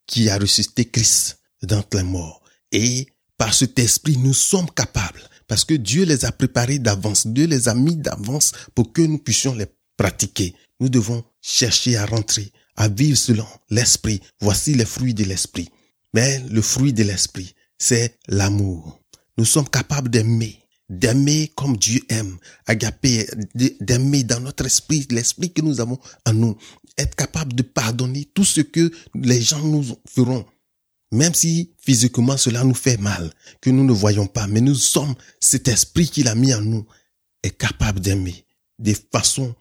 qui 0.07 0.29
a 0.29 0.37
ressuscité 0.37 0.85
Christ 0.85 1.39
d'entre 1.61 1.97
les 1.97 2.03
morts. 2.03 2.41
Et 2.71 3.07
par 3.37 3.53
cet 3.53 3.79
esprit, 3.79 4.17
nous 4.17 4.33
sommes 4.33 4.69
capables, 4.69 5.21
parce 5.47 5.65
que 5.65 5.73
Dieu 5.73 6.05
les 6.05 6.25
a 6.25 6.31
préparés 6.31 6.79
d'avance, 6.79 7.27
Dieu 7.27 7.45
les 7.45 7.67
a 7.67 7.73
mis 7.73 7.95
d'avance 7.95 8.51
pour 8.75 8.91
que 8.93 9.01
nous 9.01 9.17
puissions 9.17 9.55
les 9.55 9.67
pratiquer. 9.97 10.55
Nous 10.79 10.89
devons 10.89 11.23
chercher 11.41 11.97
à 11.97 12.05
rentrer, 12.05 12.51
à 12.75 12.87
vivre 12.87 13.17
selon 13.17 13.45
l'esprit. 13.69 14.21
Voici 14.39 14.73
les 14.73 14.85
fruits 14.85 15.13
de 15.13 15.23
l'esprit. 15.23 15.69
Mais 16.13 16.39
le 16.49 16.61
fruit 16.61 16.93
de 16.93 17.03
l'esprit, 17.03 17.53
c'est 17.77 18.17
l'amour. 18.27 18.99
Nous 19.37 19.45
sommes 19.45 19.69
capables 19.69 20.09
d'aimer 20.09 20.62
d'aimer 20.93 21.51
comme 21.55 21.77
Dieu 21.77 22.01
aime, 22.09 22.37
agaper, 22.65 23.27
d'aimer 23.81 24.23
dans 24.23 24.39
notre 24.39 24.65
esprit, 24.65 25.05
l'esprit 25.09 25.51
que 25.51 25.61
nous 25.61 25.81
avons 25.81 25.99
en 26.25 26.33
nous, 26.33 26.57
être 26.97 27.15
capable 27.15 27.53
de 27.53 27.63
pardonner 27.63 28.25
tout 28.25 28.45
ce 28.45 28.61
que 28.61 28.91
les 29.15 29.41
gens 29.41 29.63
nous 29.63 29.83
feront, 30.07 30.45
même 31.11 31.33
si 31.33 31.73
physiquement 31.79 32.37
cela 32.37 32.63
nous 32.63 32.75
fait 32.75 32.97
mal, 32.97 33.31
que 33.61 33.69
nous 33.69 33.83
ne 33.83 33.93
voyons 33.93 34.27
pas, 34.27 34.47
mais 34.47 34.61
nous 34.61 34.75
sommes, 34.75 35.15
cet 35.39 35.67
esprit 35.67 36.07
qu'il 36.07 36.27
a 36.27 36.35
mis 36.35 36.53
en 36.53 36.61
nous 36.61 36.85
est 37.41 37.57
capable 37.57 37.99
d'aimer 37.99 38.45
de 38.79 38.95
façon 39.11 39.55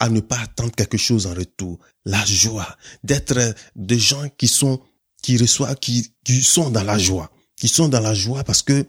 à 0.00 0.08
ne 0.08 0.20
pas 0.20 0.38
attendre 0.38 0.72
quelque 0.72 0.98
chose 0.98 1.26
en 1.26 1.34
retour, 1.34 1.78
la 2.04 2.24
joie, 2.24 2.76
d'être 3.04 3.54
des 3.76 3.98
gens 3.98 4.28
qui 4.36 4.48
sont, 4.48 4.80
qui 5.22 5.38
reçoivent, 5.38 5.76
qui, 5.76 6.12
qui 6.24 6.42
sont 6.42 6.70
dans 6.70 6.82
la 6.82 6.98
joie, 6.98 7.30
qui 7.56 7.68
sont 7.68 7.88
dans 7.88 8.00
la 8.00 8.14
joie 8.14 8.44
parce 8.44 8.62
que 8.62 8.86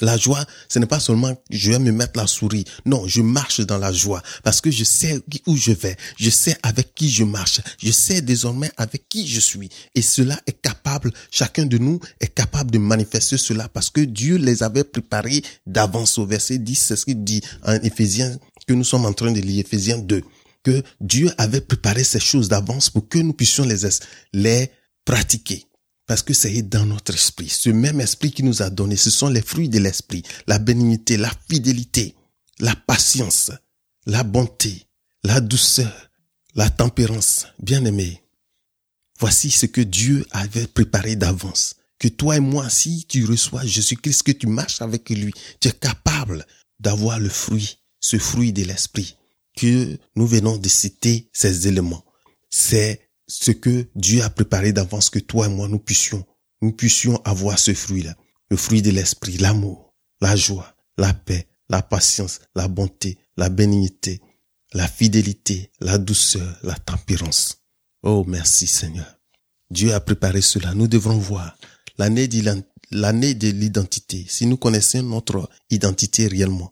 la 0.00 0.16
joie, 0.16 0.44
ce 0.68 0.78
n'est 0.78 0.86
pas 0.86 1.00
seulement 1.00 1.34
je 1.50 1.72
vais 1.72 1.78
me 1.78 1.92
mettre 1.92 2.18
la 2.18 2.26
souris. 2.26 2.64
Non, 2.86 3.06
je 3.06 3.22
marche 3.22 3.60
dans 3.60 3.78
la 3.78 3.92
joie 3.92 4.22
parce 4.42 4.60
que 4.60 4.70
je 4.70 4.84
sais 4.84 5.20
où 5.46 5.56
je 5.56 5.72
vais. 5.72 5.96
Je 6.18 6.30
sais 6.30 6.56
avec 6.62 6.94
qui 6.94 7.10
je 7.10 7.24
marche. 7.24 7.60
Je 7.82 7.90
sais 7.90 8.22
désormais 8.22 8.70
avec 8.76 9.08
qui 9.08 9.26
je 9.26 9.40
suis. 9.40 9.68
Et 9.94 10.02
cela 10.02 10.38
est 10.46 10.60
capable, 10.60 11.12
chacun 11.30 11.66
de 11.66 11.78
nous 11.78 12.00
est 12.20 12.34
capable 12.34 12.70
de 12.70 12.78
manifester 12.78 13.36
cela 13.36 13.68
parce 13.68 13.90
que 13.90 14.00
Dieu 14.00 14.36
les 14.36 14.62
avait 14.62 14.84
préparés 14.84 15.42
d'avance 15.66 16.18
au 16.18 16.26
verset 16.26 16.58
10. 16.58 16.74
C'est 16.74 16.96
ce 16.96 17.04
qu'il 17.04 17.22
dit 17.22 17.42
en 17.64 17.74
Éphésiens 17.74 18.38
que 18.66 18.74
nous 18.74 18.84
sommes 18.84 19.06
en 19.06 19.12
train 19.12 19.32
de 19.32 19.40
lire, 19.40 19.60
Éphésiens 19.60 19.98
2. 19.98 20.22
Que 20.62 20.82
Dieu 21.00 21.30
avait 21.38 21.60
préparé 21.60 22.04
ces 22.04 22.20
choses 22.20 22.48
d'avance 22.48 22.88
pour 22.88 23.08
que 23.08 23.18
nous 23.18 23.32
puissions 23.32 23.64
les, 23.64 23.88
les 24.32 24.70
pratiquer. 25.04 25.66
Parce 26.06 26.22
que 26.22 26.34
c'est 26.34 26.62
dans 26.62 26.84
notre 26.84 27.14
esprit. 27.14 27.48
Ce 27.48 27.70
même 27.70 28.00
esprit 28.00 28.32
qui 28.32 28.42
nous 28.42 28.62
a 28.62 28.70
donné, 28.70 28.96
ce 28.96 29.10
sont 29.10 29.28
les 29.28 29.42
fruits 29.42 29.68
de 29.68 29.78
l'esprit. 29.78 30.22
La 30.46 30.58
bénignité, 30.58 31.16
la 31.16 31.30
fidélité, 31.48 32.14
la 32.58 32.74
patience, 32.74 33.50
la 34.06 34.24
bonté, 34.24 34.86
la 35.22 35.40
douceur, 35.40 36.10
la 36.54 36.70
tempérance. 36.70 37.46
Bien 37.60 37.84
aimé, 37.84 38.22
voici 39.18 39.50
ce 39.50 39.66
que 39.66 39.80
Dieu 39.80 40.26
avait 40.32 40.66
préparé 40.66 41.16
d'avance. 41.16 41.76
Que 41.98 42.08
toi 42.08 42.36
et 42.36 42.40
moi, 42.40 42.68
si 42.68 43.04
tu 43.06 43.24
reçois 43.24 43.64
Jésus-Christ, 43.64 44.24
que 44.24 44.32
tu 44.32 44.48
marches 44.48 44.82
avec 44.82 45.08
lui, 45.10 45.32
tu 45.60 45.68
es 45.68 45.72
capable 45.72 46.44
d'avoir 46.80 47.20
le 47.20 47.28
fruit, 47.28 47.78
ce 48.00 48.18
fruit 48.18 48.52
de 48.52 48.64
l'esprit. 48.64 49.16
Que 49.56 49.98
nous 50.16 50.26
venons 50.26 50.56
de 50.56 50.68
citer 50.68 51.30
ces 51.32 51.68
éléments. 51.68 52.04
C'est 52.50 53.08
ce 53.32 53.50
que 53.50 53.88
Dieu 53.94 54.22
a 54.22 54.28
préparé 54.28 54.72
d'avance 54.74 55.08
que 55.08 55.18
toi 55.18 55.46
et 55.46 55.48
moi 55.48 55.66
nous 55.66 55.78
puissions, 55.78 56.26
nous 56.60 56.72
puissions 56.72 57.16
avoir 57.24 57.58
ce 57.58 57.72
fruit-là. 57.72 58.14
Le 58.50 58.58
fruit 58.58 58.82
de 58.82 58.90
l'esprit, 58.90 59.38
l'amour, 59.38 59.94
la 60.20 60.36
joie, 60.36 60.76
la 60.98 61.14
paix, 61.14 61.48
la 61.70 61.80
patience, 61.80 62.40
la 62.54 62.68
bonté, 62.68 63.16
la 63.38 63.48
bénignité, 63.48 64.20
la 64.74 64.86
fidélité, 64.86 65.70
la 65.80 65.96
douceur, 65.96 66.58
la 66.62 66.74
tempérance. 66.74 67.62
Oh, 68.02 68.24
merci 68.28 68.66
Seigneur. 68.66 69.18
Dieu 69.70 69.94
a 69.94 70.00
préparé 70.00 70.42
cela. 70.42 70.74
Nous 70.74 70.86
devrons 70.86 71.16
voir 71.16 71.56
l'année 71.96 72.28
de 72.28 73.48
l'identité. 73.48 74.26
Si 74.28 74.44
nous 74.44 74.58
connaissons 74.58 75.02
notre 75.02 75.48
identité 75.70 76.26
réellement, 76.26 76.70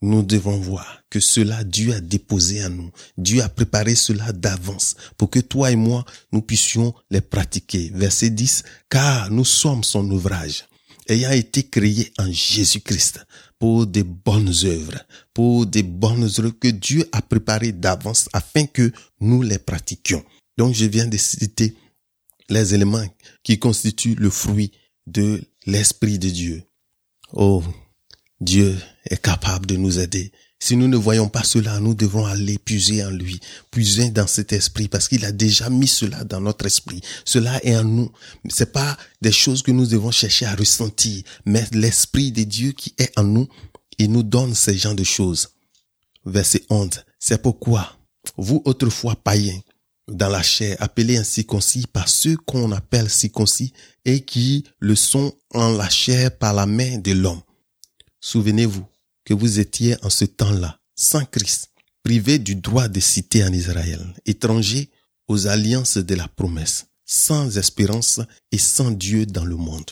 nous 0.00 0.22
devons 0.22 0.58
voir 0.58 1.02
que 1.10 1.20
cela 1.20 1.64
Dieu 1.64 1.92
a 1.94 2.00
déposé 2.00 2.64
en 2.64 2.70
nous. 2.70 2.90
Dieu 3.16 3.42
a 3.42 3.48
préparé 3.48 3.94
cela 3.94 4.32
d'avance 4.32 4.96
pour 5.16 5.30
que 5.30 5.40
toi 5.40 5.70
et 5.70 5.76
moi, 5.76 6.04
nous 6.32 6.42
puissions 6.42 6.94
les 7.10 7.20
pratiquer. 7.20 7.90
Verset 7.94 8.30
10, 8.30 8.62
car 8.88 9.30
nous 9.30 9.44
sommes 9.44 9.84
son 9.84 10.08
ouvrage, 10.10 10.66
ayant 11.08 11.32
été 11.32 11.64
créés 11.64 12.12
en 12.18 12.30
Jésus-Christ 12.30 13.26
pour 13.58 13.86
des 13.86 14.04
bonnes 14.04 14.52
œuvres, 14.64 15.04
pour 15.34 15.66
des 15.66 15.82
bonnes 15.82 16.30
œuvres 16.38 16.50
que 16.50 16.68
Dieu 16.68 17.08
a 17.12 17.22
préparées 17.22 17.72
d'avance 17.72 18.28
afin 18.32 18.66
que 18.66 18.92
nous 19.20 19.42
les 19.42 19.58
pratiquions. 19.58 20.24
Donc 20.56 20.74
je 20.74 20.84
viens 20.84 21.06
de 21.06 21.16
citer 21.16 21.74
les 22.48 22.74
éléments 22.74 23.06
qui 23.42 23.58
constituent 23.58 24.14
le 24.14 24.30
fruit 24.30 24.72
de 25.06 25.42
l'Esprit 25.66 26.18
de 26.18 26.28
Dieu. 26.28 26.62
Oh, 27.32 27.62
Dieu 28.40 28.76
est 29.04 29.20
capable 29.20 29.66
de 29.66 29.76
nous 29.76 29.98
aider 29.98 30.30
Si 30.60 30.76
nous 30.76 30.88
ne 30.88 30.96
voyons 30.96 31.28
pas 31.28 31.42
cela, 31.42 31.80
nous 31.80 31.94
devons 31.94 32.24
aller 32.24 32.58
puiser 32.58 33.04
en 33.04 33.10
lui, 33.10 33.40
puiser 33.70 34.10
dans 34.10 34.26
cet 34.26 34.52
esprit, 34.52 34.88
parce 34.88 35.08
qu'il 35.08 35.24
a 35.24 35.32
déjà 35.32 35.70
mis 35.70 35.88
cela 35.88 36.24
dans 36.24 36.40
notre 36.40 36.66
esprit. 36.66 37.00
Cela 37.24 37.64
est 37.64 37.76
en 37.76 37.84
nous. 37.84 38.12
C'est 38.48 38.72
pas 38.72 38.96
des 39.22 39.32
choses 39.32 39.62
que 39.62 39.70
nous 39.70 39.86
devons 39.86 40.10
chercher 40.10 40.46
à 40.46 40.54
ressentir, 40.54 41.22
mais 41.46 41.64
l'esprit 41.72 42.32
de 42.32 42.44
Dieu 42.44 42.72
qui 42.72 42.94
est 42.98 43.16
en 43.18 43.24
nous, 43.24 43.48
il 43.98 44.10
nous 44.10 44.22
donne 44.22 44.54
ces 44.54 44.76
genres 44.76 44.94
de 44.94 45.04
choses. 45.04 45.48
Verset 46.24 46.64
11. 46.70 46.90
C'est 47.18 47.42
pourquoi, 47.42 47.96
vous 48.36 48.62
autrefois 48.64 49.16
païens, 49.16 49.60
dans 50.08 50.28
la 50.28 50.42
chair, 50.42 50.76
appelés 50.80 51.18
incirconcis 51.18 51.86
par 51.92 52.08
ceux 52.08 52.36
qu'on 52.36 52.72
appelle 52.72 53.10
circoncis 53.10 53.72
et 54.04 54.20
qui 54.20 54.64
le 54.78 54.94
sont 54.94 55.34
en 55.52 55.70
la 55.70 55.88
chair 55.88 56.36
par 56.36 56.54
la 56.54 56.66
main 56.66 56.98
de 56.98 57.12
l'homme. 57.12 57.42
Souvenez-vous 58.20 58.86
que 59.24 59.34
vous 59.34 59.58
étiez 59.58 59.96
en 60.04 60.10
ce 60.10 60.24
temps-là, 60.24 60.80
sans 60.96 61.24
Christ, 61.24 61.70
privés 62.02 62.38
du 62.38 62.54
droit 62.56 62.88
de 62.88 63.00
citer 63.00 63.44
en 63.44 63.52
Israël, 63.52 64.00
étrangers 64.26 64.90
aux 65.26 65.46
alliances 65.46 65.98
de 65.98 66.14
la 66.14 66.28
promesse, 66.28 66.86
sans 67.04 67.58
espérance 67.58 68.20
et 68.52 68.58
sans 68.58 68.90
Dieu 68.90 69.26
dans 69.26 69.44
le 69.44 69.56
monde. 69.56 69.90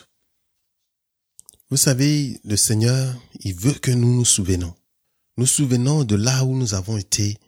Vous 1.70 1.76
savez, 1.76 2.40
le 2.44 2.56
Seigneur, 2.56 3.14
il 3.40 3.54
veut 3.54 3.74
que 3.74 3.90
nous 3.90 4.14
nous 4.14 4.24
souvenons. 4.24 4.74
Nous 5.36 5.46
souvenons 5.46 6.04
de 6.04 6.14
là 6.16 6.44
où 6.44 6.56
nous 6.56 6.74
avons 6.74 6.96
été, 6.96 7.38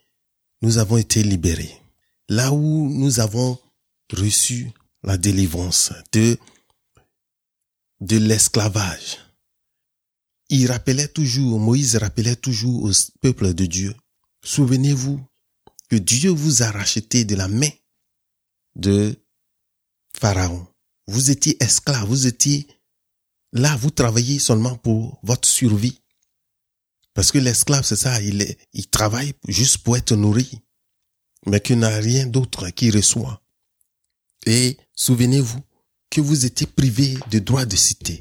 nous 0.61 0.79
avons 0.79 0.97
été 0.97 1.23
libérés 1.23 1.81
là 2.29 2.53
où 2.53 2.89
nous 2.91 3.21
avons 3.21 3.59
reçu 4.13 4.71
la 5.03 5.17
délivrance 5.17 5.93
de, 6.13 6.39
de 8.01 8.19
l'esclavage. 8.19 9.19
Il 10.51 10.71
rappelait 10.71 11.09
toujours, 11.09 11.61
Moïse 11.61 11.97
rappelait 11.97 12.37
toujours 12.37 12.85
au 12.85 12.91
peuple 13.21 13.55
de 13.55 13.67
Dieu, 13.67 13.95
souvenez-vous 14.43 15.21
que 15.89 15.97
Dieu 15.97 16.31
vous 16.31 16.63
a 16.63 16.71
racheté 16.71 17.25
de 17.25 17.35
la 17.35 17.49
main 17.49 17.71
de 18.77 19.17
Pharaon. 20.19 20.67
Vous 21.07 21.31
étiez 21.31 21.63
esclave, 21.63 22.07
vous 22.07 22.27
étiez 22.27 22.67
là, 23.53 23.77
vous 23.77 23.91
travaillez 23.91 24.39
seulement 24.39 24.77
pour 24.77 25.19
votre 25.23 25.49
survie. 25.49 26.01
Parce 27.15 27.33
que 27.33 27.39
l'esclave, 27.39 27.85
c'est 27.85 27.97
ça, 27.97 28.21
il, 28.23 28.57
travaille 28.91 29.35
juste 29.49 29.79
pour 29.79 29.97
être 29.97 30.15
nourri 30.15 30.63
mais 31.47 31.61
qu'il 31.61 31.79
n'a 31.79 31.97
rien 31.97 32.27
d'autre 32.27 32.69
qui 32.71 32.91
reçoit. 32.91 33.41
Et 34.47 34.77
souvenez-vous 34.95 35.61
que 36.11 36.21
vous 36.21 36.47
étiez 36.47 36.67
privé 36.67 37.19
de 37.31 37.39
droit 37.39 37.65
de 37.65 37.77
citer. 37.77 38.21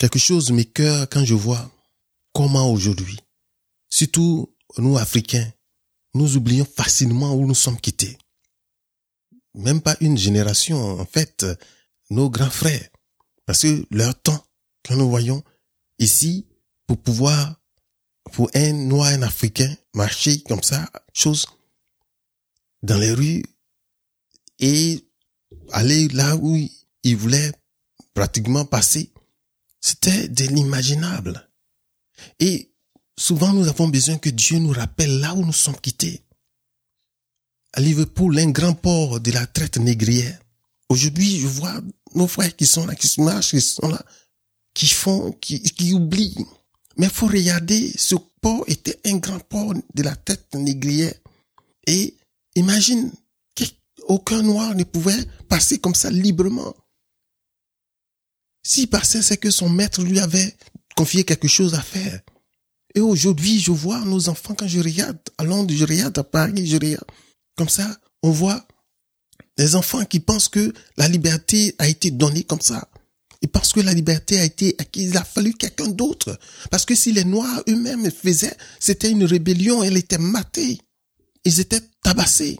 Quelque 0.00 0.18
chose 0.18 0.50
me 0.50 0.62
cœur 0.62 1.10
quand 1.10 1.26
je 1.26 1.34
vois 1.34 1.70
comment 2.32 2.72
aujourd'hui, 2.72 3.18
surtout 3.90 4.50
nous 4.78 4.96
Africains, 4.96 5.52
nous 6.14 6.38
oublions 6.38 6.64
facilement 6.64 7.34
où 7.34 7.46
nous 7.46 7.54
sommes 7.54 7.78
quittés. 7.78 8.16
Même 9.52 9.82
pas 9.82 9.98
une 10.00 10.16
génération, 10.16 10.98
en 10.98 11.04
fait, 11.04 11.44
nos 12.08 12.30
grands 12.30 12.48
frères. 12.48 12.88
Parce 13.44 13.60
que 13.60 13.84
leur 13.90 14.18
temps, 14.18 14.42
que 14.84 14.94
nous 14.94 15.10
voyons 15.10 15.44
ici, 15.98 16.46
pour 16.86 16.96
pouvoir, 16.96 17.60
pour 18.32 18.50
un 18.54 18.72
noir, 18.72 19.08
un 19.08 19.20
africain, 19.20 19.76
marcher 19.92 20.40
comme 20.44 20.62
ça, 20.62 20.90
chose 21.12 21.44
dans 22.82 22.96
les 22.96 23.12
rues 23.12 23.42
et 24.60 25.04
aller 25.72 26.08
là 26.08 26.36
où 26.36 26.56
il 27.02 27.16
voulait 27.18 27.52
pratiquement 28.14 28.64
passer. 28.64 29.12
C'était 29.80 30.28
de 30.28 30.44
l'imaginable. 30.44 31.48
Et 32.38 32.72
souvent 33.18 33.52
nous 33.52 33.68
avons 33.68 33.88
besoin 33.88 34.18
que 34.18 34.30
Dieu 34.30 34.58
nous 34.58 34.72
rappelle 34.72 35.20
là 35.20 35.34
où 35.34 35.44
nous 35.44 35.52
sommes 35.52 35.80
quittés. 35.80 36.22
À 37.72 37.80
Liverpool, 37.80 38.38
un 38.38 38.50
grand 38.50 38.74
port 38.74 39.20
de 39.20 39.30
la 39.30 39.46
traite 39.46 39.78
négrière. 39.78 40.38
Aujourd'hui, 40.88 41.38
je 41.38 41.46
vois 41.46 41.80
nos 42.14 42.26
frères 42.26 42.54
qui 42.56 42.66
sont 42.66 42.84
là, 42.84 42.96
qui 42.96 43.20
marchent, 43.20 43.50
qui 43.50 43.60
sont 43.60 43.88
là, 43.88 44.04
qui 44.74 44.88
font, 44.88 45.32
qui, 45.32 45.62
qui 45.62 45.92
oublient. 45.92 46.46
Mais 46.96 47.08
faut 47.08 47.28
regarder, 47.28 47.92
ce 47.96 48.16
port 48.40 48.64
était 48.66 48.98
un 49.06 49.18
grand 49.18 49.38
port 49.38 49.72
de 49.94 50.02
la 50.02 50.16
traite 50.16 50.52
négrière. 50.54 51.14
Et 51.86 52.16
Imagine 52.56 53.12
qu'aucun 53.54 54.42
noir 54.42 54.74
ne 54.74 54.84
pouvait 54.84 55.24
passer 55.48 55.78
comme 55.78 55.94
ça 55.94 56.10
librement. 56.10 56.74
S'il 58.62 58.88
passait, 58.88 59.22
c'est 59.22 59.36
que 59.36 59.50
son 59.50 59.68
maître 59.68 60.02
lui 60.02 60.18
avait 60.18 60.56
confié 60.96 61.24
quelque 61.24 61.48
chose 61.48 61.74
à 61.74 61.80
faire. 61.80 62.20
Et 62.94 63.00
aujourd'hui, 63.00 63.60
je 63.60 63.70
vois 63.70 64.00
nos 64.00 64.28
enfants, 64.28 64.54
quand 64.54 64.66
je 64.66 64.80
regarde 64.80 65.18
à 65.38 65.44
Londres, 65.44 65.72
je 65.74 65.84
regarde 65.84 66.16
à 66.18 66.24
Paris, 66.24 66.66
je 66.66 66.76
regarde. 66.76 67.04
Comme 67.56 67.68
ça, 67.68 67.96
on 68.22 68.30
voit 68.30 68.66
des 69.56 69.74
enfants 69.74 70.04
qui 70.04 70.20
pensent 70.20 70.48
que 70.48 70.72
la 70.96 71.08
liberté 71.08 71.74
a 71.78 71.88
été 71.88 72.10
donnée 72.10 72.44
comme 72.44 72.60
ça. 72.60 72.88
Et 73.42 73.46
parce 73.46 73.72
que 73.72 73.80
la 73.80 73.94
liberté 73.94 74.38
a 74.38 74.44
été 74.44 74.74
acquise, 74.78 75.10
il 75.10 75.16
a 75.16 75.24
fallu 75.24 75.54
quelqu'un 75.54 75.88
d'autre. 75.88 76.38
Parce 76.70 76.84
que 76.84 76.94
si 76.94 77.12
les 77.12 77.24
Noirs 77.24 77.62
eux-mêmes 77.68 78.10
faisaient, 78.10 78.56
c'était 78.78 79.10
une 79.10 79.24
rébellion, 79.24 79.82
elle 79.82 79.96
était 79.96 80.18
matée 80.18 80.78
ils 81.44 81.60
étaient 81.60 81.82
tabassés. 82.02 82.58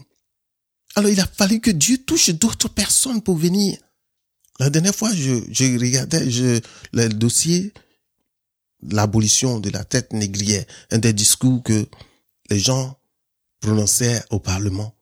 Alors 0.97 1.11
il 1.11 1.21
a 1.21 1.27
fallu 1.27 1.61
que 1.61 1.71
Dieu 1.71 1.99
touche 1.99 2.31
d'autres 2.31 2.69
personnes 2.69 3.23
pour 3.23 3.37
venir. 3.37 3.79
La 4.61 4.69
dernière 4.69 4.95
fois, 4.95 5.13
je, 5.15 5.41
je 5.51 5.79
regardais 5.79 6.23
le 6.93 7.09
dossier 7.09 7.73
l'abolition 8.83 9.59
de 9.59 9.71
la 9.71 9.85
tête 9.85 10.13
négrière, 10.13 10.65
un 10.91 10.99
des 10.99 11.15
discours 11.15 11.63
que 11.63 11.87
les 12.51 12.59
gens 12.59 12.99
prononçaient 13.61 14.23
au 14.31 14.39
Parlement 14.39 14.95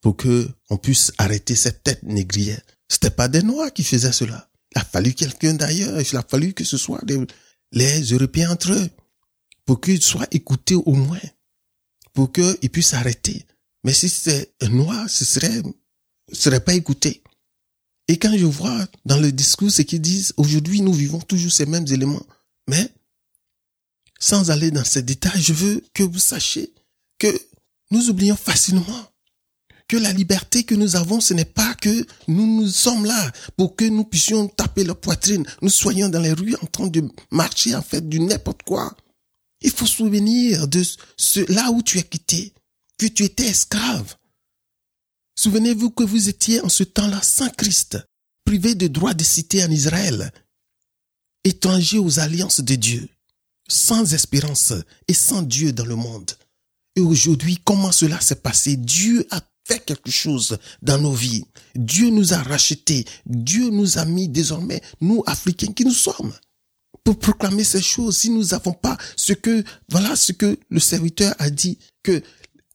pour 0.00 0.16
que 0.16 0.48
on 0.68 0.76
puisse 0.76 1.12
arrêter 1.18 1.54
cette 1.54 1.84
tête 1.84 2.02
négrière. 2.02 2.60
C'était 2.88 3.10
pas 3.10 3.28
des 3.28 3.42
Noirs 3.42 3.72
qui 3.72 3.84
faisaient 3.84 4.12
cela. 4.12 4.50
Il 4.74 4.80
a 4.80 4.84
fallu 4.84 5.14
quelqu'un 5.14 5.54
d'ailleurs. 5.54 6.00
Il 6.00 6.16
a 6.16 6.22
fallu 6.28 6.52
que 6.52 6.64
ce 6.64 6.76
soit 6.76 7.00
les 7.72 8.02
Européens 8.02 8.50
entre 8.50 8.72
eux 8.72 8.90
pour 9.64 9.80
qu'ils 9.80 10.02
soient 10.02 10.26
écoutés 10.32 10.74
au 10.74 10.92
moins 10.92 11.20
pour 12.14 12.32
qu'il 12.32 12.70
puisse 12.70 12.88
s'arrêter. 12.88 13.44
Mais 13.82 13.92
si 13.92 14.08
c'est 14.08 14.54
un 14.60 14.68
noir, 14.68 15.10
ce 15.10 15.24
serait, 15.24 15.62
ce 16.32 16.42
serait 16.42 16.64
pas 16.64 16.74
écouté. 16.74 17.23
Et 18.08 18.18
quand 18.18 18.36
je 18.36 18.44
vois 18.44 18.86
dans 19.04 19.18
le 19.18 19.32
discours 19.32 19.70
ce 19.70 19.82
qu'ils 19.82 20.00
disent, 20.00 20.34
aujourd'hui 20.36 20.80
nous 20.80 20.92
vivons 20.92 21.20
toujours 21.20 21.52
ces 21.52 21.66
mêmes 21.66 21.86
éléments. 21.88 22.24
Mais, 22.68 22.92
sans 24.18 24.50
aller 24.50 24.70
dans 24.70 24.84
ces 24.84 25.02
détails, 25.02 25.42
je 25.42 25.52
veux 25.52 25.82
que 25.94 26.02
vous 26.02 26.18
sachiez 26.18 26.72
que 27.18 27.28
nous 27.90 28.10
oublions 28.10 28.36
facilement 28.36 29.10
que 29.88 29.96
la 29.96 30.12
liberté 30.12 30.64
que 30.64 30.74
nous 30.74 30.96
avons, 30.96 31.20
ce 31.20 31.34
n'est 31.34 31.44
pas 31.44 31.74
que 31.74 32.06
nous 32.28 32.46
nous 32.46 32.68
sommes 32.68 33.04
là 33.04 33.32
pour 33.56 33.76
que 33.76 33.84
nous 33.84 34.04
puissions 34.04 34.48
taper 34.48 34.84
la 34.84 34.94
poitrine, 34.94 35.44
nous 35.62 35.70
soyons 35.70 36.08
dans 36.08 36.20
les 36.20 36.32
rues 36.32 36.56
en 36.62 36.66
train 36.66 36.86
de 36.86 37.06
marcher 37.30 37.74
en 37.74 37.82
fait 37.82 38.08
du 38.08 38.20
n'importe 38.20 38.62
quoi. 38.62 38.96
Il 39.60 39.70
faut 39.70 39.86
souvenir 39.86 40.68
de 40.68 40.82
ce, 41.16 41.40
là 41.52 41.70
où 41.70 41.82
tu 41.82 41.98
es 41.98 42.02
quitté, 42.02 42.52
que 42.98 43.06
tu 43.06 43.24
étais 43.24 43.46
esclave. 43.46 44.16
Souvenez-vous 45.36 45.90
que 45.90 46.04
vous 46.04 46.28
étiez 46.28 46.60
en 46.60 46.68
ce 46.68 46.84
temps-là 46.84 47.20
sans 47.22 47.48
Christ, 47.50 47.98
privé 48.44 48.74
de 48.74 48.86
droit 48.86 49.14
de 49.14 49.24
citer 49.24 49.64
en 49.64 49.70
Israël, 49.70 50.32
étranger 51.42 51.98
aux 51.98 52.20
alliances 52.20 52.60
de 52.60 52.74
Dieu, 52.74 53.08
sans 53.68 54.14
espérance 54.14 54.72
et 55.08 55.14
sans 55.14 55.42
Dieu 55.42 55.72
dans 55.72 55.86
le 55.86 55.96
monde. 55.96 56.30
Et 56.96 57.00
aujourd'hui, 57.00 57.58
comment 57.64 57.92
cela 57.92 58.20
s'est 58.20 58.36
passé? 58.36 58.76
Dieu 58.76 59.26
a 59.30 59.40
fait 59.66 59.84
quelque 59.84 60.10
chose 60.10 60.58
dans 60.82 60.98
nos 60.98 61.12
vies. 61.12 61.44
Dieu 61.74 62.10
nous 62.10 62.32
a 62.34 62.38
rachetés. 62.38 63.04
Dieu 63.26 63.70
nous 63.70 63.98
a 63.98 64.04
mis 64.04 64.28
désormais, 64.28 64.82
nous, 65.00 65.22
Africains 65.26 65.72
qui 65.72 65.84
nous 65.84 65.92
sommes 65.92 66.32
pour 67.02 67.18
proclamer 67.18 67.64
ces 67.64 67.82
choses 67.82 68.18
si 68.18 68.30
nous 68.30 68.44
n'avons 68.46 68.72
pas 68.72 68.96
ce 69.16 69.34
que, 69.34 69.62
voilà 69.90 70.16
ce 70.16 70.32
que 70.32 70.58
le 70.70 70.80
serviteur 70.80 71.34
a 71.38 71.50
dit, 71.50 71.78
que 72.02 72.22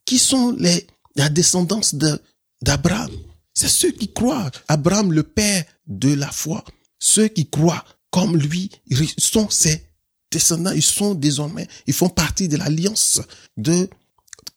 qui 0.06 0.19
sont 0.19 0.52
les, 0.52 0.88
la 1.15 1.30
descendance 1.30 1.95
de, 1.95 2.22
d'Abraham? 2.62 3.12
C'est 3.54 3.69
ceux 3.69 3.91
qui 3.91 4.12
croient. 4.13 4.52
Abraham, 4.67 5.12
le 5.12 5.24
père 5.24 5.65
de 5.88 6.13
la 6.13 6.32
foi. 6.32 6.63
Ceux 7.00 7.28
qui 7.28 7.50
croient 7.50 7.84
comme 8.12 8.38
lui, 8.38 8.72
ils 8.88 9.08
sont 9.17 9.50
ses 9.50 9.84
descendants, 10.32 10.72
ils 10.72 10.82
sont 10.82 11.15
désormais, 11.15 11.67
ils 11.88 11.93
font 11.93 12.10
partie 12.10 12.48
de 12.48 12.58
l'alliance 12.58 13.22
de, 13.58 13.89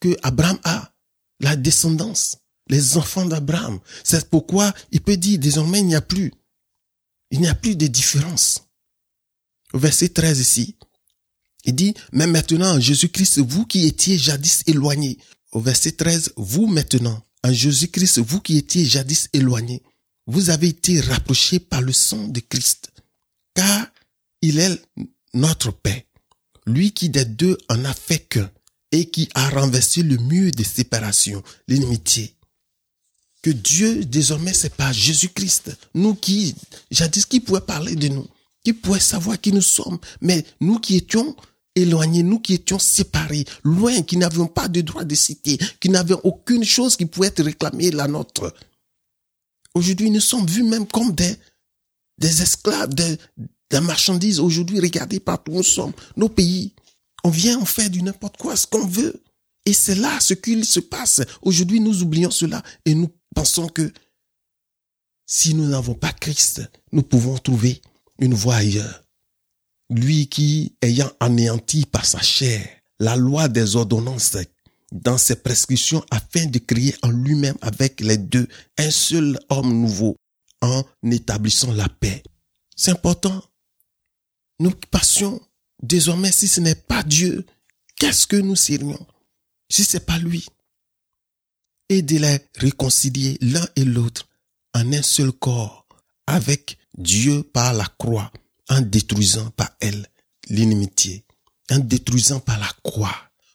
que 0.00 0.16
Abraham 0.22 0.58
a, 0.64 0.92
la 1.40 1.56
descendance, 1.56 2.38
les 2.68 2.96
enfants 2.96 3.26
d'Abraham. 3.26 3.78
C'est 4.04 4.28
pourquoi 4.30 4.72
il 4.90 5.00
peut 5.00 5.16
dire 5.16 5.38
désormais 5.38 5.80
il 5.80 5.86
n'y 5.86 5.94
a 5.94 6.00
plus, 6.00 6.32
il 7.30 7.40
n'y 7.40 7.48
a 7.48 7.54
plus 7.54 7.76
de 7.76 7.86
différence 7.86 8.62
verset 9.78 10.08
13 10.10 10.40
ici. 10.40 10.76
Il 11.64 11.74
dit, 11.74 11.94
mais 12.12 12.26
maintenant, 12.26 12.80
Jésus-Christ, 12.80 13.38
vous 13.38 13.66
qui 13.66 13.86
étiez 13.86 14.18
jadis 14.18 14.62
éloignés. 14.66 15.18
Au 15.52 15.60
verset 15.60 15.92
13, 15.92 16.32
vous 16.36 16.66
maintenant, 16.66 17.22
en 17.44 17.52
Jésus-Christ, 17.52 18.18
vous 18.18 18.40
qui 18.40 18.56
étiez 18.56 18.84
jadis 18.84 19.28
éloignés, 19.32 19.82
vous 20.26 20.50
avez 20.50 20.68
été 20.68 21.00
rapprochés 21.00 21.58
par 21.58 21.80
le 21.80 21.92
sang 21.92 22.28
de 22.28 22.40
Christ, 22.40 22.92
car 23.54 23.86
il 24.40 24.58
est 24.58 24.80
notre 25.34 25.70
paix. 25.72 26.06
lui 26.66 26.92
qui 26.92 27.08
des 27.08 27.24
deux 27.24 27.58
en 27.68 27.84
a 27.84 27.94
fait 27.94 28.20
qu'un 28.20 28.50
et 28.92 29.06
qui 29.06 29.28
a 29.34 29.48
renversé 29.48 30.02
le 30.02 30.16
mur 30.18 30.52
de 30.56 30.62
séparation, 30.62 31.42
l'inimitié. 31.66 32.36
Que 33.42 33.50
Dieu, 33.50 34.04
désormais, 34.04 34.52
c'est 34.52 34.76
pas 34.76 34.92
Jésus-Christ. 34.92 35.76
Nous 35.94 36.14
qui, 36.14 36.54
jadis, 36.90 37.26
qui 37.26 37.40
pouvait 37.40 37.62
parler 37.62 37.96
de 37.96 38.08
nous, 38.08 38.28
qui 38.62 38.72
pouvait 38.72 39.00
savoir 39.00 39.40
qui 39.40 39.52
nous 39.52 39.62
sommes, 39.62 39.98
mais 40.20 40.44
nous 40.60 40.78
qui 40.78 40.96
étions 40.96 41.34
éloignés, 41.74 42.22
nous 42.22 42.38
qui 42.38 42.54
étions 42.54 42.78
séparés, 42.78 43.44
loin, 43.64 44.02
qui 44.02 44.16
n'avions 44.16 44.46
pas 44.46 44.68
de 44.68 44.80
droit 44.80 45.04
de 45.04 45.14
citer, 45.14 45.58
qui 45.80 45.88
n'avions 45.88 46.20
aucune 46.24 46.64
chose 46.64 46.96
qui 46.96 47.06
pouvait 47.06 47.28
être 47.28 47.42
réclamée 47.42 47.90
la 47.90 48.08
nôtre. 48.08 48.54
Aujourd'hui, 49.74 50.10
nous 50.10 50.20
sommes 50.20 50.46
vus 50.46 50.62
même 50.62 50.86
comme 50.86 51.12
des, 51.12 51.34
des 52.18 52.42
esclaves, 52.42 52.94
des, 52.94 53.16
des 53.70 53.80
marchandises. 53.80 54.38
Aujourd'hui, 54.38 54.80
regardez 54.80 55.18
partout 55.18 55.52
où 55.52 55.56
nous 55.56 55.62
sommes, 55.62 55.92
nos 56.16 56.28
pays. 56.28 56.74
On 57.24 57.30
vient 57.30 57.58
en 57.58 57.64
faire 57.64 57.88
du 57.88 58.02
n'importe 58.02 58.36
quoi, 58.36 58.56
ce 58.56 58.66
qu'on 58.66 58.86
veut. 58.86 59.22
Et 59.64 59.72
c'est 59.72 59.94
là 59.94 60.18
ce 60.20 60.34
qu'il 60.34 60.64
se 60.64 60.80
passe. 60.80 61.20
Aujourd'hui, 61.40 61.80
nous 61.80 62.02
oublions 62.02 62.30
cela 62.30 62.62
et 62.84 62.94
nous 62.94 63.10
pensons 63.34 63.68
que 63.68 63.92
si 65.24 65.54
nous 65.54 65.66
n'avons 65.66 65.94
pas 65.94 66.12
Christ, 66.12 66.62
nous 66.90 67.02
pouvons 67.02 67.38
trouver 67.38 67.80
une 68.18 68.34
voie 68.34 68.56
ailleurs. 68.56 69.02
Lui 69.92 70.28
qui, 70.28 70.74
ayant 70.82 71.10
anéanti 71.20 71.86
par 71.86 72.04
sa 72.04 72.20
chair 72.20 72.66
la 72.98 73.16
loi 73.16 73.48
des 73.48 73.76
ordonnances 73.76 74.36
dans 74.92 75.18
ses 75.18 75.36
prescriptions 75.36 76.04
afin 76.10 76.46
de 76.46 76.58
créer 76.58 76.94
en 77.02 77.10
lui-même 77.10 77.56
avec 77.62 78.00
les 78.00 78.18
deux 78.18 78.46
un 78.78 78.90
seul 78.90 79.38
homme 79.48 79.72
nouveau 79.72 80.16
en 80.60 80.84
établissant 81.10 81.72
la 81.72 81.88
paix. 81.88 82.22
C'est 82.76 82.92
important. 82.92 83.42
Nous 84.60 84.72
passions 84.90 85.40
Désormais, 85.82 86.30
si 86.30 86.46
ce 86.46 86.60
n'est 86.60 86.76
pas 86.76 87.02
Dieu, 87.02 87.44
qu'est-ce 87.96 88.26
que 88.26 88.36
nous 88.36 88.56
serions 88.56 89.04
si 89.68 89.84
ce 89.84 89.96
n'est 89.96 90.04
pas 90.04 90.18
lui? 90.18 90.46
Et 91.88 92.02
de 92.02 92.18
les 92.18 92.38
réconcilier 92.56 93.36
l'un 93.40 93.66
et 93.74 93.84
l'autre 93.84 94.28
en 94.74 94.92
un 94.92 95.02
seul 95.02 95.32
corps 95.32 95.86
avec 96.26 96.78
Dieu 96.96 97.42
par 97.42 97.74
la 97.74 97.86
croix, 97.98 98.30
en 98.72 98.80
détruisant 98.80 99.50
par 99.50 99.68
elle 99.80 100.06
l'inimitié, 100.48 101.26
en 101.70 101.78
détruisant 101.78 102.40
par 102.40 102.58
la 102.58 102.68
croix 102.82 103.14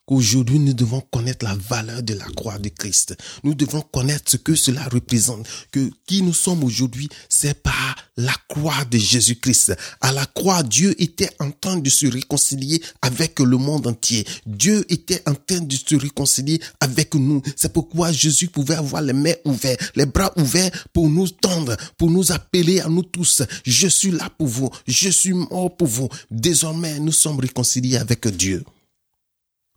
Aujourd'hui, 0.09 0.57
nous 0.59 0.71
devons 0.71 1.01
connaître 1.11 1.43
la 1.43 1.55
valeur 1.55 2.01
de 2.01 2.13
la 2.13 2.23
croix 2.27 2.57
de 2.59 2.69
Christ. 2.69 3.17
Nous 3.43 3.53
devons 3.53 3.81
connaître 3.81 4.31
ce 4.31 4.37
que 4.37 4.55
cela 4.55 4.85
représente. 4.85 5.45
Que 5.69 5.91
qui 6.05 6.21
nous 6.21 6.33
sommes 6.33 6.63
aujourd'hui, 6.63 7.09
c'est 7.27 7.61
par 7.61 7.97
la 8.15 8.33
croix 8.47 8.85
de 8.89 8.97
Jésus-Christ. 8.97 9.75
À 9.99 10.13
la 10.13 10.25
croix, 10.25 10.63
Dieu 10.63 10.95
était 10.97 11.29
en 11.41 11.51
train 11.51 11.75
de 11.75 11.89
se 11.89 12.05
réconcilier 12.05 12.81
avec 13.01 13.37
le 13.41 13.57
monde 13.57 13.85
entier. 13.85 14.25
Dieu 14.45 14.85
était 14.87 15.21
en 15.27 15.33
train 15.33 15.59
de 15.59 15.75
se 15.75 15.95
réconcilier 15.97 16.61
avec 16.79 17.13
nous. 17.13 17.41
C'est 17.57 17.73
pourquoi 17.73 18.13
Jésus 18.13 18.47
pouvait 18.47 18.75
avoir 18.75 19.01
les 19.01 19.11
mains 19.11 19.35
ouvertes, 19.43 19.91
les 19.97 20.05
bras 20.05 20.31
ouverts 20.37 20.71
pour 20.93 21.09
nous 21.09 21.27
tendre, 21.27 21.75
pour 21.97 22.09
nous 22.09 22.31
appeler 22.31 22.79
à 22.79 22.87
nous 22.87 23.03
tous. 23.03 23.41
Je 23.65 23.89
suis 23.89 24.11
là 24.11 24.29
pour 24.37 24.47
vous. 24.47 24.69
Je 24.87 25.09
suis 25.09 25.33
mort 25.33 25.75
pour 25.75 25.87
vous. 25.87 26.07
Désormais, 26.31 26.97
nous 26.97 27.11
sommes 27.11 27.41
réconciliés 27.41 27.97
avec 27.97 28.25
Dieu 28.29 28.63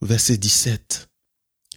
verset 0.01 0.39
17. 0.39 1.09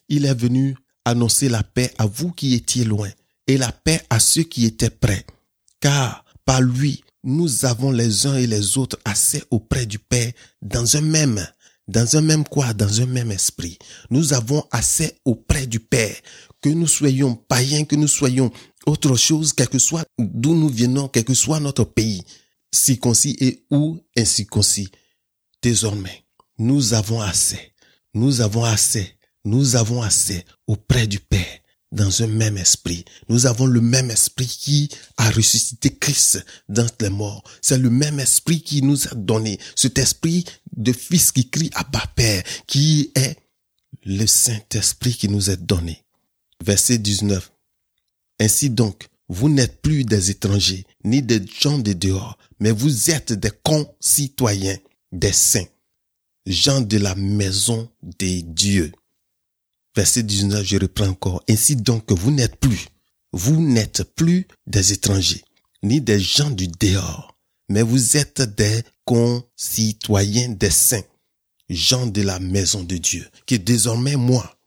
Il 0.09 0.25
est 0.25 0.33
venu 0.33 0.75
annoncer 1.05 1.49
la 1.49 1.63
paix 1.63 1.91
à 1.97 2.05
vous 2.05 2.31
qui 2.31 2.53
étiez 2.53 2.85
loin 2.85 3.09
et 3.47 3.57
la 3.57 3.71
paix 3.71 4.01
à 4.09 4.19
ceux 4.19 4.43
qui 4.43 4.65
étaient 4.65 4.89
près. 4.89 5.25
Car 5.79 6.23
par 6.45 6.61
lui, 6.61 7.03
nous 7.23 7.65
avons 7.65 7.91
les 7.91 8.27
uns 8.27 8.35
et 8.35 8.47
les 8.47 8.77
autres 8.77 8.99
assez 9.05 9.43
auprès 9.49 9.85
du 9.85 9.99
Père 9.99 10.31
dans 10.61 10.97
un 10.97 11.01
même, 11.01 11.45
dans 11.87 12.17
un 12.17 12.21
même 12.21 12.43
quoi, 12.43 12.73
dans 12.73 13.01
un 13.01 13.05
même 13.05 13.31
esprit. 13.31 13.77
Nous 14.09 14.33
avons 14.33 14.63
assez 14.71 15.19
auprès 15.25 15.67
du 15.67 15.79
Père, 15.79 16.15
que 16.61 16.69
nous 16.69 16.87
soyons 16.87 17.35
païens, 17.35 17.85
que 17.85 17.95
nous 17.95 18.07
soyons 18.07 18.51
autre 18.85 19.15
chose, 19.15 19.53
quel 19.53 19.69
que 19.69 19.79
soit 19.79 20.05
d'où 20.17 20.55
nous 20.55 20.69
venons, 20.69 21.07
quel 21.07 21.23
que 21.23 21.33
soit 21.33 21.59
notre 21.59 21.85
pays, 21.85 22.23
circoncis 22.71 23.35
et 23.39 23.65
ou 23.69 23.99
incirconcis. 24.17 24.89
Désormais, 25.61 26.25
nous 26.57 26.93
avons 26.93 27.21
assez 27.21 27.72
nous 28.13 28.41
avons 28.41 28.63
assez, 28.63 29.17
nous 29.45 29.75
avons 29.75 30.01
assez 30.01 30.45
auprès 30.67 31.07
du 31.07 31.19
Père 31.19 31.59
dans 31.91 32.23
un 32.23 32.27
même 32.27 32.57
esprit. 32.57 33.05
Nous 33.29 33.45
avons 33.45 33.65
le 33.65 33.81
même 33.81 34.11
esprit 34.11 34.47
qui 34.47 34.89
a 35.17 35.29
ressuscité 35.29 35.95
Christ 35.95 36.43
dans 36.67 36.87
les 36.99 37.09
morts. 37.09 37.43
C'est 37.61 37.77
le 37.77 37.89
même 37.89 38.19
esprit 38.19 38.61
qui 38.61 38.81
nous 38.81 39.07
a 39.07 39.15
donné 39.15 39.59
cet 39.75 39.99
esprit 39.99 40.45
de 40.75 40.91
fils 40.91 41.31
qui 41.31 41.49
crie 41.49 41.69
à 41.75 41.83
bas 41.83 42.05
Père, 42.15 42.43
qui 42.67 43.11
est 43.15 43.37
le 44.05 44.25
Saint-Esprit 44.25 45.13
qui 45.13 45.29
nous 45.29 45.49
est 45.49 45.61
donné. 45.61 46.03
Verset 46.63 46.97
19. 46.97 47.51
Ainsi 48.39 48.69
donc, 48.69 49.07
vous 49.29 49.49
n'êtes 49.49 49.81
plus 49.81 50.03
des 50.03 50.31
étrangers, 50.31 50.85
ni 51.03 51.21
des 51.21 51.41
gens 51.59 51.77
de 51.77 51.93
dehors, 51.93 52.37
mais 52.59 52.71
vous 52.71 53.11
êtes 53.11 53.33
des 53.33 53.51
concitoyens, 53.63 54.77
des 55.11 55.31
saints 55.31 55.67
gens 56.45 56.81
de 56.81 56.97
la 56.97 57.15
maison 57.15 57.89
des 58.01 58.41
dieux. 58.41 58.91
Verset 59.95 60.23
19, 60.23 60.65
je 60.65 60.77
reprends 60.77 61.07
encore. 61.07 61.43
Ainsi 61.49 61.75
donc, 61.75 62.11
vous 62.11 62.31
n'êtes 62.31 62.57
plus, 62.57 62.87
vous 63.31 63.61
n'êtes 63.61 64.03
plus 64.15 64.47
des 64.65 64.93
étrangers, 64.93 65.43
ni 65.83 66.01
des 66.01 66.19
gens 66.19 66.49
du 66.49 66.67
dehors, 66.67 67.37
mais 67.69 67.81
vous 67.81 68.17
êtes 68.17 68.41
des 68.41 68.81
concitoyens 69.05 70.49
des 70.49 70.71
saints, 70.71 71.03
gens 71.69 72.07
de 72.07 72.21
la 72.21 72.39
maison 72.39 72.83
de 72.83 72.97
Dieu, 72.97 73.27
que 73.45 73.55
désormais 73.55 74.15
moi, 74.15 74.57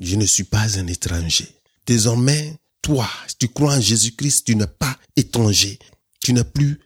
je 0.00 0.16
ne 0.16 0.24
suis 0.24 0.44
pas 0.44 0.78
un 0.78 0.86
étranger. 0.86 1.48
Désormais, 1.86 2.56
toi, 2.82 3.08
si 3.28 3.36
tu 3.36 3.48
crois 3.48 3.76
en 3.76 3.80
Jésus-Christ, 3.80 4.46
tu 4.46 4.56
n'es 4.56 4.66
pas 4.66 4.96
étranger. 5.16 5.78
Tu 6.22 6.32
n'es 6.32 6.44
plus 6.44 6.80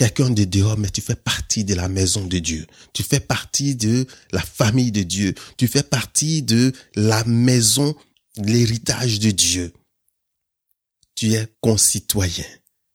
quelqu'un 0.00 0.30
de 0.30 0.44
dehors, 0.44 0.78
mais 0.78 0.88
tu 0.88 1.02
fais 1.02 1.14
partie 1.14 1.62
de 1.62 1.74
la 1.74 1.86
maison 1.86 2.24
de 2.24 2.38
Dieu. 2.38 2.66
Tu 2.94 3.02
fais 3.02 3.20
partie 3.20 3.74
de 3.74 4.06
la 4.32 4.40
famille 4.40 4.92
de 4.92 5.02
Dieu. 5.02 5.34
Tu 5.58 5.68
fais 5.68 5.82
partie 5.82 6.40
de 6.40 6.72
la 6.96 7.22
maison, 7.24 7.94
l'héritage 8.38 9.18
de 9.18 9.30
Dieu. 9.30 9.74
Tu 11.14 11.34
es 11.34 11.46
concitoyen. 11.60 12.46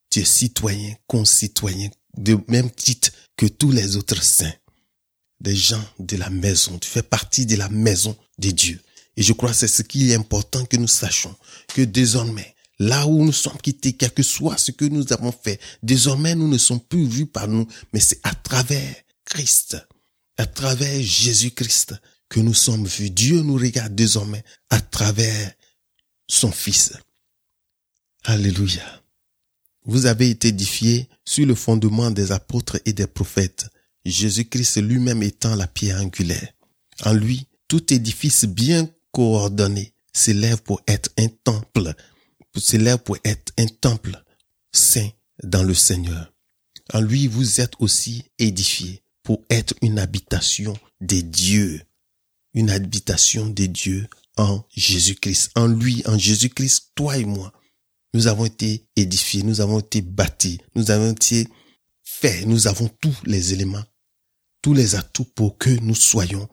Tu 0.10 0.22
es 0.22 0.26
citoyen, 0.26 0.96
concitoyen, 1.06 1.91
de 2.18 2.39
même 2.48 2.72
titre 2.72 3.12
que 3.38 3.46
tous 3.46 3.70
les 3.70 3.98
autres 3.98 4.24
saints. 4.24 4.56
Des 5.41 5.56
gens 5.56 5.86
de 6.00 6.18
la 6.18 6.32
maison. 6.32 6.80
Tu 6.80 6.89
fais 6.89 7.04
partie 7.04 7.46
de 7.46 7.56
la 7.56 7.70
maison 7.70 8.18
de 8.39 8.50
Dieu. 8.50 8.82
Et 9.15 9.22
je 9.22 9.32
crois 9.34 9.52
que 9.52 9.58
c'est 9.58 9.68
ce 9.68 9.84
qui 9.84 10.10
est 10.10 10.15
important 10.15 10.65
que 10.65 10.78
nous 10.78 10.88
sachions. 10.88 11.36
Que 11.68 11.84
désormais, 11.84 12.55
là 12.80 13.08
où 13.08 13.24
nous 13.24 13.32
sommes 13.32 13.58
quittés, 13.58 13.94
quel 13.94 14.12
que 14.12 14.24
soit 14.24 14.58
ce 14.58 14.72
que 14.72 14.86
nous 14.86 15.14
avons 15.14 15.32
fait, 15.32 15.60
désormais 15.84 16.36
nous 16.36 16.48
ne 16.48 16.58
sommes 16.58 16.82
plus 16.82 17.06
vus 17.06 17.26
par 17.26 17.48
nous, 17.48 17.68
mais 17.94 18.00
c'est 18.00 18.20
à 18.24 18.34
travers 18.34 18.96
Christ, 19.26 19.78
à 20.38 20.46
travers 20.46 21.02
Jésus-Christ 21.02 21.96
que 22.30 22.40
nous 22.40 22.54
sommes 22.54 22.86
vus. 22.86 23.10
Dieu 23.10 23.42
nous 23.42 23.56
regarde 23.56 23.96
désormais 23.96 24.44
à 24.70 24.82
travers 24.82 25.54
son 26.28 26.52
Fils. 26.52 26.94
Alléluia. 28.24 29.02
Vous 29.86 30.08
avez 30.08 30.30
été 30.32 30.48
édifiés 30.48 31.08
sur 31.26 31.46
le 31.46 31.56
fondement 31.56 32.10
des 32.10 32.32
apôtres 32.32 32.80
et 32.86 32.94
des 32.94 33.08
prophètes, 33.08 33.68
Jésus-Christ 34.04 34.82
lui-même 34.82 35.22
étant 35.24 35.56
la 35.56 35.68
pierre 35.68 36.02
angulaire. 36.02 36.54
En 37.04 37.14
lui, 37.14 37.48
tout 37.68 37.94
édifice 37.94 38.46
bien 38.46 38.90
coordonné 39.12 39.94
s'élève 40.14 40.62
pour 40.62 40.82
être 40.88 41.10
un 41.18 41.28
temple 41.44 41.94
s'élève 42.60 43.00
pour 43.00 43.18
être 43.24 43.54
un 43.58 43.68
temple 43.68 44.24
saint 44.74 45.10
dans 45.44 45.63
le 45.63 45.74
Seigneur. 45.74 46.34
En 46.94 47.02
lui, 47.02 47.28
vous 47.28 47.62
êtes 47.62 47.74
aussi 47.80 48.26
édifiés 48.39 49.04
pour 49.24 49.44
être 49.50 49.74
une 49.82 50.00
habitation 50.00 50.78
des 51.02 51.24
dieux. 51.24 51.82
Une 52.54 52.70
habitation 52.70 53.48
des 53.48 53.68
dieux 53.68 54.08
en 54.38 54.63
Jésus-Christ. 54.76 55.52
En 55.56 55.68
lui, 55.68 56.04
en 56.06 56.18
Jésus-Christ, 56.18 56.91
toi 56.96 57.18
et 57.18 57.26
moi, 57.26 57.52
nous 58.13 58.28
avons 58.28 58.46
été 58.46 58.88
édifiés, 58.96 59.44
nous 59.44 59.60
avons 59.60 59.80
été 59.80 60.02
bâtis, 60.02 60.62
nous 60.76 60.91
avons 60.91 61.12
été 61.12 61.48
faits, 62.04 62.46
nous 62.46 62.68
avons 62.68 62.88
tous 62.88 63.18
les 63.26 63.54
éléments, 63.54 63.84
tous 64.62 64.74
les 64.74 64.96
atouts 64.96 65.26
pour 65.26 65.58
que 65.58 65.70
nous 65.70 65.96
soyons 65.96 66.48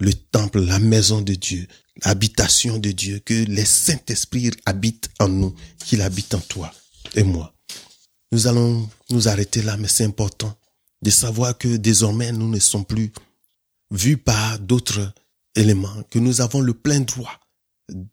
le 0.00 0.12
temple, 0.12 0.60
la 0.60 0.78
maison 0.78 1.20
de 1.20 1.34
Dieu, 1.34 1.68
l'habitation 2.04 2.78
de 2.78 2.92
Dieu, 2.92 3.20
que 3.20 3.34
les 3.34 3.64
Saint-Esprit 3.64 4.50
habitent 4.64 5.08
en 5.18 5.28
nous, 5.28 5.54
qu'il 5.78 6.02
habite 6.02 6.34
en 6.34 6.40
toi 6.40 6.72
et 7.14 7.22
moi. 7.22 7.54
Nous 8.32 8.46
allons 8.46 8.88
nous 9.10 9.28
arrêter 9.28 9.62
là, 9.62 9.76
mais 9.76 9.88
c'est 9.88 10.04
important 10.04 10.54
de 11.02 11.10
savoir 11.10 11.56
que 11.56 11.76
désormais 11.76 12.32
nous 12.32 12.48
ne 12.48 12.58
sommes 12.58 12.84
plus 12.84 13.12
vus 13.90 14.16
par 14.16 14.58
d'autres 14.58 15.12
éléments, 15.54 16.02
que 16.10 16.18
nous 16.18 16.40
avons 16.40 16.60
le 16.60 16.74
plein 16.74 17.00
droit 17.00 17.40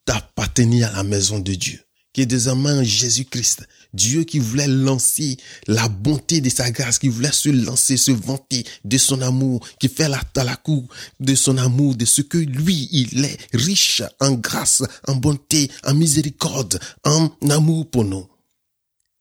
d'appartenir 0.05 0.89
à 0.89 0.97
la 0.97 1.03
maison 1.03 1.39
de 1.39 1.53
Dieu, 1.53 1.79
que 2.13 2.21
désormais 2.21 2.71
en 2.71 2.83
Jésus-Christ, 2.83 3.67
Dieu 3.93 4.23
qui 4.23 4.39
voulait 4.39 4.67
lancer 4.67 5.37
la 5.67 5.87
bonté 5.87 6.41
de 6.41 6.49
sa 6.49 6.71
grâce, 6.71 6.99
qui 6.99 7.09
voulait 7.09 7.31
se 7.31 7.49
lancer, 7.49 7.97
se 7.97 8.11
vanter 8.11 8.65
de 8.83 8.97
son 8.97 9.21
amour, 9.21 9.67
qui 9.79 9.87
fait 9.87 10.09
la, 10.09 10.21
la 10.35 10.59
de 11.19 11.35
son 11.35 11.57
amour, 11.57 11.95
de 11.95 12.05
ce 12.05 12.21
que 12.21 12.37
lui, 12.37 12.89
il 12.91 13.25
est 13.25 13.37
riche 13.53 14.01
en 14.19 14.31
grâce, 14.33 14.83
en 15.07 15.15
bonté, 15.15 15.69
en 15.83 15.93
miséricorde, 15.93 16.79
en 17.03 17.29
amour 17.49 17.89
pour 17.89 18.05
nous. 18.05 18.27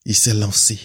Il 0.05 0.17
s'est 0.17 0.35
lancé. 0.35 0.79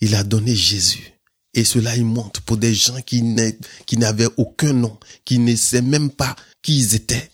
Il 0.00 0.14
a 0.14 0.24
donné 0.24 0.54
Jésus. 0.54 1.14
Et 1.52 1.64
cela, 1.64 1.96
il 1.96 2.04
montre 2.04 2.42
pour 2.42 2.56
des 2.56 2.74
gens 2.74 3.00
qui 3.02 3.22
n'avaient 3.22 4.28
aucun 4.36 4.72
nom, 4.72 4.98
qui 5.24 5.38
ne 5.38 5.56
savaient 5.56 5.82
même 5.82 6.10
pas 6.10 6.36
qui 6.62 6.78
ils 6.78 6.94
étaient. 6.94 7.30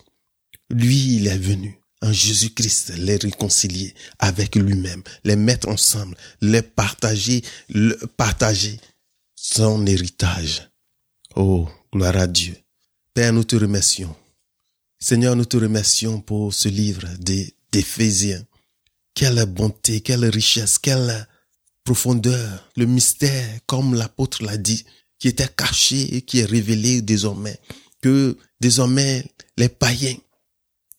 Lui, 0.71 1.17
il 1.17 1.27
est 1.27 1.39
venu 1.39 1.79
en 2.03 2.13
Jésus-Christ 2.13 2.93
les 2.99 3.17
réconcilier 3.17 3.95
avec 4.19 4.57
lui-même, 4.57 5.03
les 5.25 5.37
mettre 5.37 5.69
ensemble, 5.69 6.17
les 6.41 6.63
partager, 6.63 7.43
partager 8.17 8.79
son 9.35 9.87
héritage. 9.87 10.69
Oh, 11.35 11.69
gloire 11.93 12.17
à 12.17 12.27
Dieu. 12.27 12.57
Père, 13.15 13.33
nous 13.33 13.45
te 13.45 13.57
remercions. 13.57 14.15
Seigneur, 14.99 15.37
nous 15.37 15.45
te 15.45 15.57
remercions 15.57 16.21
pour 16.21 16.53
ce 16.53 16.69
livre 16.69 17.07
d'Éphésiens. 17.73 18.45
Quelle 19.15 19.45
bonté, 19.47 20.01
quelle 20.01 20.27
richesse, 20.27 20.79
quelle 20.79 21.27
profondeur, 21.85 22.69
le 22.77 22.87
mystère, 22.87 23.59
comme 23.67 23.95
l'apôtre 23.95 24.43
l'a 24.43 24.57
dit, 24.57 24.85
qui 25.19 25.29
était 25.29 25.49
caché 25.49 26.17
et 26.17 26.23
qui 26.23 26.41
est 26.41 26.45
révélé 26.45 27.01
désormais, 27.01 27.59
que 28.03 28.37
désormais 28.61 29.25
les 29.57 29.69
païens 29.69 30.17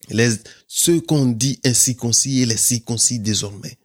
les, 0.10 0.36
ceux 0.68 1.02
qu'on 1.02 1.26
dit 1.26 1.60
incirconcis 1.64 2.42
et 2.42 2.46
les 2.46 2.58
circoncis 2.58 3.20
désormais, 3.20 3.78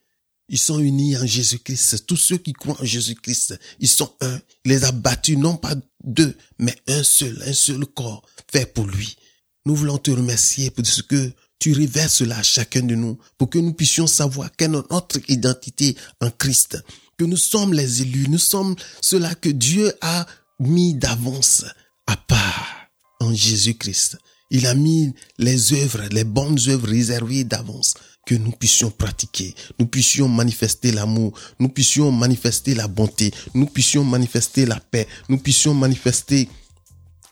ils 0.49 0.59
sont 0.59 0.79
unis 0.79 1.17
en 1.17 1.27
Jésus-Christ. 1.27 2.07
Tous 2.07 2.17
ceux 2.17 2.37
qui 2.37 2.53
croient 2.53 2.81
en 2.81 2.85
Jésus-Christ, 2.85 3.59
ils 3.81 3.89
sont 3.89 4.13
un. 4.21 4.39
Il 4.65 4.73
les 4.73 4.85
a 4.85 4.93
battus, 4.93 5.39
non 5.39 5.57
pas 5.57 5.75
deux, 6.05 6.37
mais 6.59 6.77
un 6.89 7.03
seul, 7.03 7.43
un 7.47 7.55
seul 7.55 7.87
corps 7.87 8.23
fait 8.53 8.67
pour 8.67 8.87
lui. 8.87 9.17
Nous 9.65 9.75
voulons 9.75 9.99
te 9.99 10.11
remercier 10.11 10.71
pour 10.71 10.85
ce 10.85 11.03
que 11.03 11.33
tu 11.59 11.73
révèles 11.73 12.11
cela 12.11 12.39
à 12.39 12.43
chacun 12.43 12.83
de 12.83 12.95
nous, 12.95 13.19
pour 13.39 13.49
que 13.49 13.59
nous 13.59 13.73
puissions 13.73 14.07
savoir 14.07 14.51
quelle 14.57 14.75
est 14.75 14.91
notre 14.91 15.21
identité 15.29 15.97
en 16.21 16.31
Christ, 16.31 16.77
que 17.17 17.25
nous 17.25 17.37
sommes 17.37 17.73
les 17.73 18.03
élus, 18.03 18.29
nous 18.29 18.39
sommes 18.39 18.75
ceux-là 19.01 19.35
que 19.37 19.49
Dieu 19.49 19.93
a 20.01 20.27
mis 20.59 20.95
d'avance 20.95 21.65
à 22.07 22.17
part 22.17 22.89
en 23.21 23.33
Jésus-Christ. 23.33 24.19
Il 24.55 24.67
a 24.67 24.75
mis 24.75 25.15
les 25.39 25.73
œuvres, 25.73 26.03
les 26.11 26.25
bonnes 26.25 26.59
œuvres 26.69 26.87
réservées 26.87 27.43
d'avance 27.43 27.95
que 28.27 28.35
nous 28.35 28.51
puissions 28.51 28.91
pratiquer, 28.91 29.55
nous 29.79 29.87
puissions 29.87 30.29
manifester 30.29 30.93
l'amour, 30.93 31.33
nous 31.59 31.71
puissions 31.71 32.13
manifester 32.13 32.75
la 32.75 32.87
bonté, 32.87 33.33
nous 33.55 33.65
puissions 33.65 34.05
manifester 34.05 34.67
la 34.67 34.79
paix, 34.79 35.09
nous 35.31 35.39
puissions 35.39 35.73
manifester 35.73 36.51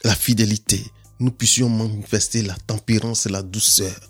la 0.02 0.14
fidélité, 0.14 0.83
nous 1.18 1.30
puissions 1.30 1.68
manifester 1.68 2.40
la 2.40 2.54
tempérance 2.66 3.26
et 3.26 3.30
la 3.30 3.42
douceur. 3.42 4.00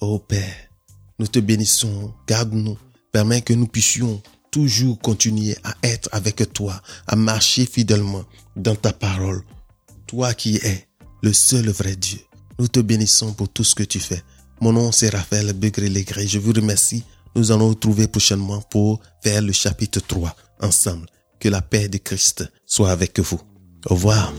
Ô 0.00 0.20
Père, 0.20 0.70
nous 1.18 1.26
te 1.26 1.40
bénissons, 1.40 2.14
garde-nous, 2.28 2.78
permets 3.10 3.42
que 3.42 3.52
nous 3.52 3.66
puissions 3.66 4.22
toujours 4.52 5.00
continuer 5.00 5.56
à 5.64 5.74
être 5.82 6.08
avec 6.12 6.52
toi, 6.52 6.80
à 7.08 7.16
marcher 7.16 7.66
fidèlement 7.66 8.24
dans 8.54 8.76
ta 8.76 8.92
parole, 8.92 9.42
toi 10.06 10.34
qui 10.34 10.54
es 10.58 10.86
le 11.20 11.32
seul 11.32 11.68
vrai 11.70 11.96
Dieu. 11.96 12.20
Nous 12.58 12.68
te 12.68 12.80
bénissons 12.80 13.32
pour 13.32 13.48
tout 13.48 13.64
ce 13.64 13.74
que 13.74 13.82
tu 13.82 14.00
fais. 14.00 14.22
Mon 14.60 14.72
nom 14.72 14.92
c'est 14.92 15.10
Raphaël 15.10 15.52
Begré-Légré. 15.52 16.26
Je 16.26 16.38
vous 16.38 16.52
remercie. 16.52 17.04
Nous 17.36 17.50
allons 17.50 17.64
nous 17.64 17.68
retrouver 17.70 18.06
prochainement 18.06 18.60
pour 18.60 19.00
faire 19.22 19.42
le 19.42 19.52
chapitre 19.52 20.00
3 20.00 20.34
ensemble. 20.60 21.06
Que 21.40 21.48
la 21.48 21.62
paix 21.62 21.88
de 21.88 21.98
Christ 21.98 22.44
soit 22.64 22.90
avec 22.90 23.18
vous. 23.20 23.40
Au 23.86 23.94
revoir. 23.94 24.32